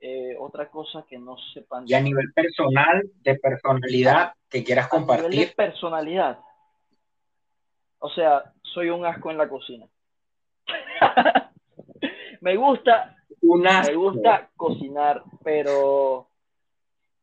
Eh, 0.00 0.36
otra 0.38 0.68
cosa 0.70 1.04
que 1.08 1.18
no 1.18 1.36
sepan. 1.54 1.84
Y 1.86 1.94
a 1.94 2.00
nivel 2.00 2.32
personal, 2.34 3.10
de 3.22 3.36
personalidad, 3.36 4.34
que 4.50 4.62
quieras 4.62 4.88
compartir. 4.88 5.26
A 5.26 5.28
nivel 5.28 5.48
de 5.48 5.54
personalidad. 5.54 6.38
O 7.98 8.10
sea, 8.10 8.52
soy 8.62 8.90
un 8.90 9.06
asco 9.06 9.30
en 9.30 9.38
la 9.38 9.48
cocina. 9.48 9.86
me 12.40 12.56
gusta, 12.56 13.16
me 13.40 13.94
gusta 13.94 14.50
cocinar, 14.56 15.22
pero, 15.42 16.28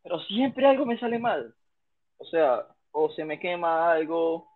pero 0.01 0.19
siempre 0.22 0.65
algo 0.65 0.86
me 0.86 0.97
sale 0.97 1.19
mal. 1.19 1.53
O 2.17 2.26
sea, 2.26 2.65
o 2.91 3.11
se 3.11 3.24
me 3.26 3.39
quema 3.39 3.91
algo, 3.91 4.47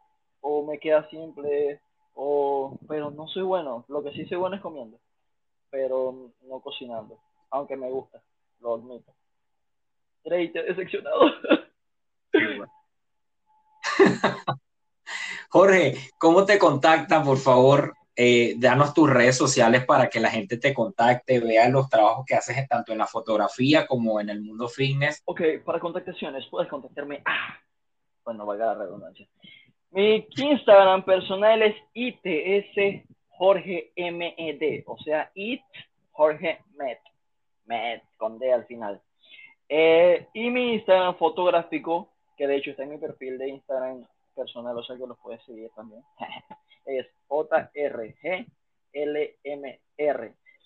o 0.41 0.65
me 0.65 0.79
queda 0.79 1.07
simple, 1.09 1.79
o, 2.13 2.77
pero 2.87 3.11
no 3.11 3.27
soy 3.27 3.43
bueno. 3.43 3.85
Lo 3.87 4.03
que 4.03 4.11
sí 4.11 4.25
soy 4.25 4.37
bueno 4.37 4.55
es 4.55 4.61
comiendo, 4.61 4.99
pero 5.69 6.31
no 6.41 6.59
cocinando, 6.59 7.19
aunque 7.55 7.77
me 7.77 7.89
gusta, 7.89 8.21
lo 8.59 8.75
admito. 8.75 9.15
Rey, 10.25 10.51
te 10.51 10.59
he 10.59 10.63
decepcionado. 10.63 11.31
Jorge, 15.49 15.95
¿cómo 16.17 16.45
te 16.45 16.59
contactan, 16.59 17.23
por 17.23 17.37
favor? 17.37 17.93
Eh, 18.17 18.55
danos 18.57 18.93
tus 18.93 19.09
redes 19.09 19.37
sociales 19.37 19.85
para 19.85 20.09
que 20.09 20.19
la 20.19 20.29
gente 20.29 20.57
te 20.57 20.73
contacte, 20.73 21.39
vea 21.39 21.69
los 21.69 21.89
trabajos 21.89 22.25
que 22.25 22.35
haces 22.35 22.67
tanto 22.67 22.91
en 22.91 22.97
la 22.97 23.07
fotografía 23.07 23.87
como 23.87 24.19
en 24.19 24.29
el 24.29 24.41
mundo 24.41 24.67
fitness. 24.67 25.21
Ok, 25.25 25.41
para 25.63 25.79
contactaciones 25.79 26.45
puedes 26.49 26.69
contactarme. 26.69 27.21
Ah, 27.25 27.57
bueno, 28.23 28.45
valga 28.45 28.67
la 28.67 28.75
redundancia. 28.75 29.27
Mi 29.91 30.27
Instagram 30.35 31.05
personal 31.05 31.61
es 31.61 31.75
ITS 31.93 33.05
Jorge 33.29 33.93
MED, 33.95 34.83
o 34.87 34.97
sea, 34.97 35.31
IT 35.35 35.63
Jorge 36.11 36.59
Med, 36.77 36.97
Med 37.65 38.01
con 38.17 38.39
D 38.39 38.51
al 38.53 38.65
final. 38.65 39.01
Eh, 39.67 40.27
y 40.33 40.49
mi 40.49 40.73
Instagram 40.73 41.15
fotográfico, 41.17 42.09
que 42.37 42.47
de 42.47 42.57
hecho 42.57 42.71
está 42.71 42.83
en 42.83 42.91
mi 42.91 42.97
perfil 42.97 43.37
de 43.37 43.49
Instagram 43.49 44.05
personal, 44.35 44.77
o 44.77 44.83
sea 44.83 44.97
que 44.97 45.07
lo 45.07 45.15
puedes 45.15 45.43
seguir 45.43 45.69
también. 45.75 46.03
es 46.85 47.07
JRGLMR. 47.27 47.75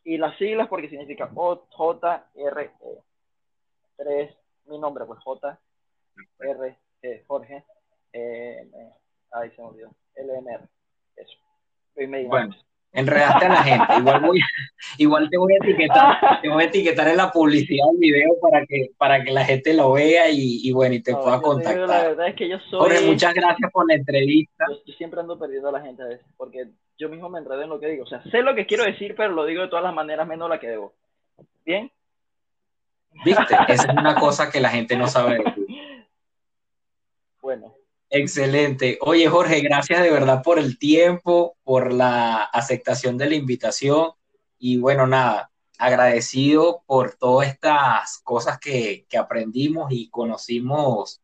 Y 0.03 0.17
las 0.17 0.37
siglas 0.37 0.67
porque 0.67 0.89
significa 0.89 1.29
JRE. 1.29 2.71
Tres, 3.95 4.35
mi 4.65 4.79
nombre, 4.79 5.05
pues 5.05 5.19
J, 5.19 5.59
R, 6.39 6.77
e, 7.01 7.23
Jorge. 7.27 7.63
Eh, 8.13 8.69
ahí 9.31 9.51
se 9.51 9.61
me 9.61 9.67
olvidó. 9.67 9.91
LMR. 10.15 10.67
Eso. 11.15 11.37
Bueno, 12.27 12.55
enredaste 12.91 13.45
a 13.45 13.49
la 13.49 13.63
gente. 13.63 13.93
Igual, 13.97 14.21
voy, 14.21 14.39
igual 14.97 15.29
te 15.29 15.37
voy 15.37 15.53
a 15.53 15.57
etiquetar, 15.57 16.41
te 16.41 16.49
voy 16.49 16.63
a 16.63 16.67
etiquetar 16.67 17.07
en 17.07 17.17
la 17.17 17.31
publicidad 17.31 17.85
del 17.91 17.99
video 17.99 18.29
para 18.41 18.65
que, 18.65 18.91
para 18.97 19.23
que 19.23 19.31
la 19.31 19.45
gente 19.45 19.73
lo 19.73 19.93
vea 19.93 20.29
y, 20.29 20.59
y 20.63 20.71
bueno, 20.71 20.95
y 20.95 21.01
te 21.01 21.13
pueda 21.13 21.41
contactar. 21.41 21.87
la 21.87 22.03
verdad 22.09 22.27
es 22.27 22.35
que 22.35 22.49
yo 22.49 22.59
soy. 22.69 22.79
Jorge, 22.79 23.01
muchas 23.05 23.33
gracias 23.33 23.71
por 23.71 23.87
la 23.87 23.95
entrevista. 23.95 24.65
Yo, 24.85 24.93
siempre 24.93 25.19
ando 25.19 25.37
perdiendo 25.37 25.69
a 25.69 25.73
la 25.73 25.81
gente 25.81 26.03
a 26.03 26.07
veces, 26.07 26.25
porque 26.37 26.67
yo 26.97 27.09
mismo 27.09 27.29
me 27.29 27.39
enredo 27.39 27.61
en 27.61 27.69
lo 27.69 27.79
que 27.79 27.87
digo. 27.87 28.03
O 28.03 28.07
sea, 28.07 28.23
sé 28.23 28.41
lo 28.41 28.55
que 28.55 28.65
quiero 28.65 28.83
decir, 28.83 29.15
pero 29.15 29.33
lo 29.33 29.45
digo 29.45 29.61
de 29.61 29.69
todas 29.69 29.83
las 29.83 29.93
maneras 29.93 30.27
menos 30.27 30.49
la 30.49 30.59
que 30.59 30.67
debo. 30.67 30.93
¿Bien? 31.65 31.91
¿Viste? 33.23 33.55
Esa 33.67 33.91
es 33.91 33.97
una 33.97 34.15
cosa 34.15 34.51
que 34.51 34.59
la 34.59 34.69
gente 34.69 34.95
no 34.95 35.07
sabe 35.07 35.43
Bueno. 37.41 37.73
Excelente. 38.09 38.97
Oye, 39.01 39.27
Jorge, 39.27 39.61
gracias 39.61 40.01
de 40.01 40.11
verdad 40.11 40.41
por 40.43 40.57
el 40.57 40.79
tiempo, 40.79 41.55
por 41.63 41.93
la 41.93 42.43
aceptación 42.43 43.17
de 43.17 43.29
la 43.29 43.35
invitación 43.35 44.11
y 44.57 44.79
bueno, 44.79 45.05
nada, 45.05 45.51
agradecido 45.77 46.81
por 46.87 47.15
todas 47.15 47.47
estas 47.47 48.19
cosas 48.23 48.59
que, 48.59 49.05
que 49.07 49.17
aprendimos 49.17 49.91
y 49.91 50.09
conocimos 50.09 51.21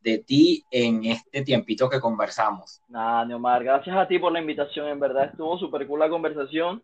de 0.00 0.18
ti 0.18 0.64
en 0.70 1.04
este 1.04 1.42
tiempito 1.42 1.90
que 1.90 2.00
conversamos. 2.00 2.80
Nada, 2.88 3.24
Neomar, 3.24 3.62
gracias 3.62 3.96
a 3.96 4.08
ti 4.08 4.18
por 4.18 4.32
la 4.32 4.40
invitación, 4.40 4.88
en 4.88 5.00
verdad 5.00 5.26
estuvo 5.26 5.58
súper 5.58 5.86
cool 5.86 6.00
la 6.00 6.08
conversación. 6.08 6.82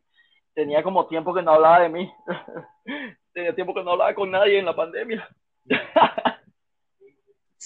Tenía 0.55 0.83
como 0.83 1.07
tiempo 1.07 1.35
que 1.35 1.43
no 1.43 1.53
hablaba 1.53 1.81
de 1.81 1.89
mí. 1.89 2.11
Tenía 3.33 3.55
tiempo 3.55 3.75
que 3.75 3.83
no 3.83 3.93
hablaba 3.93 4.15
con 4.15 4.31
nadie 4.31 4.59
en 4.59 4.65
la 4.65 4.75
pandemia. 4.75 5.29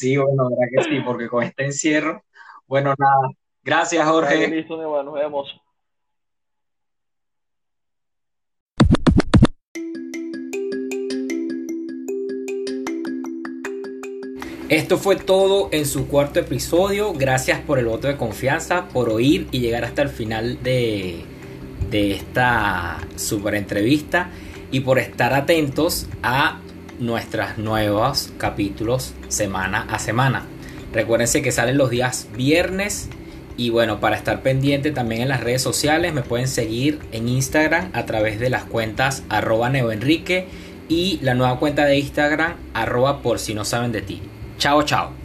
sí, 0.01 0.16
bueno, 0.16 0.48
verdad 0.48 0.68
que 0.74 0.84
sí, 0.84 1.01
porque 1.05 1.28
con 1.28 1.44
este 1.44 1.64
encierro, 1.66 2.24
bueno, 2.66 2.94
nada. 2.98 3.30
Gracias, 3.62 4.09
Jorge. 4.09 4.48
listo, 4.48 4.78
Neomar, 4.78 5.05
nos 5.05 5.14
vemos. 5.14 5.61
Esto 14.70 14.98
fue 14.98 15.16
todo 15.16 15.68
en 15.72 15.84
su 15.84 16.07
cuarto 16.07 16.38
episodio. 16.38 17.12
Gracias 17.12 17.61
por 17.61 17.78
el 17.78 17.86
voto 17.86 18.07
de 18.07 18.16
confianza, 18.16 18.88
por 18.88 19.11
oír 19.11 19.48
y 19.51 19.59
llegar 19.59 19.84
hasta 19.84 20.03
el 20.03 20.09
final 20.09 20.62
de, 20.62 21.24
de 21.90 22.12
esta 22.12 22.98
super 23.16 23.57
entrevista 23.57 24.30
y 24.70 24.80
por 24.80 25.01
estar 25.01 25.34
atentos 25.34 26.09
a 26.22 26.61
nuestros 27.01 27.59
nuevos 27.59 28.32
capítulos 28.38 29.14
semana 29.28 29.86
a 29.90 29.98
semana. 29.98 30.44
Recuérdense 30.92 31.42
que 31.42 31.53
salen 31.53 31.78
los 31.78 31.90
días 31.90 32.28
viernes 32.36 33.09
y 33.57 33.70
bueno, 33.70 34.01
para 34.01 34.16
estar 34.16 34.42
pendiente 34.42 34.90
también 34.90 35.22
en 35.22 35.28
las 35.28 35.40
redes 35.40 35.62
sociales 35.62 36.14
me 36.14 36.22
pueden 36.22 36.48
seguir 36.48 37.01
en 37.12 37.28
Instagram 37.28 37.90
a 37.92 38.07
través 38.07 38.38
de 38.38 38.51
las 38.51 38.64
cuentas 38.64 39.22
arroba 39.28 39.70
neoenrique 39.70 40.46
y 40.88 41.18
la 41.22 41.34
nueva 41.34 41.59
cuenta 41.59 41.84
de 41.84 41.98
Instagram 41.98 42.55
arroba 42.74 43.22
por 43.22 43.38
si 43.38 43.55
no 43.55 43.64
saben 43.64 43.92
de 43.92 44.03
ti. 44.03 44.22
Chao, 44.59 44.82
chao. 44.82 45.19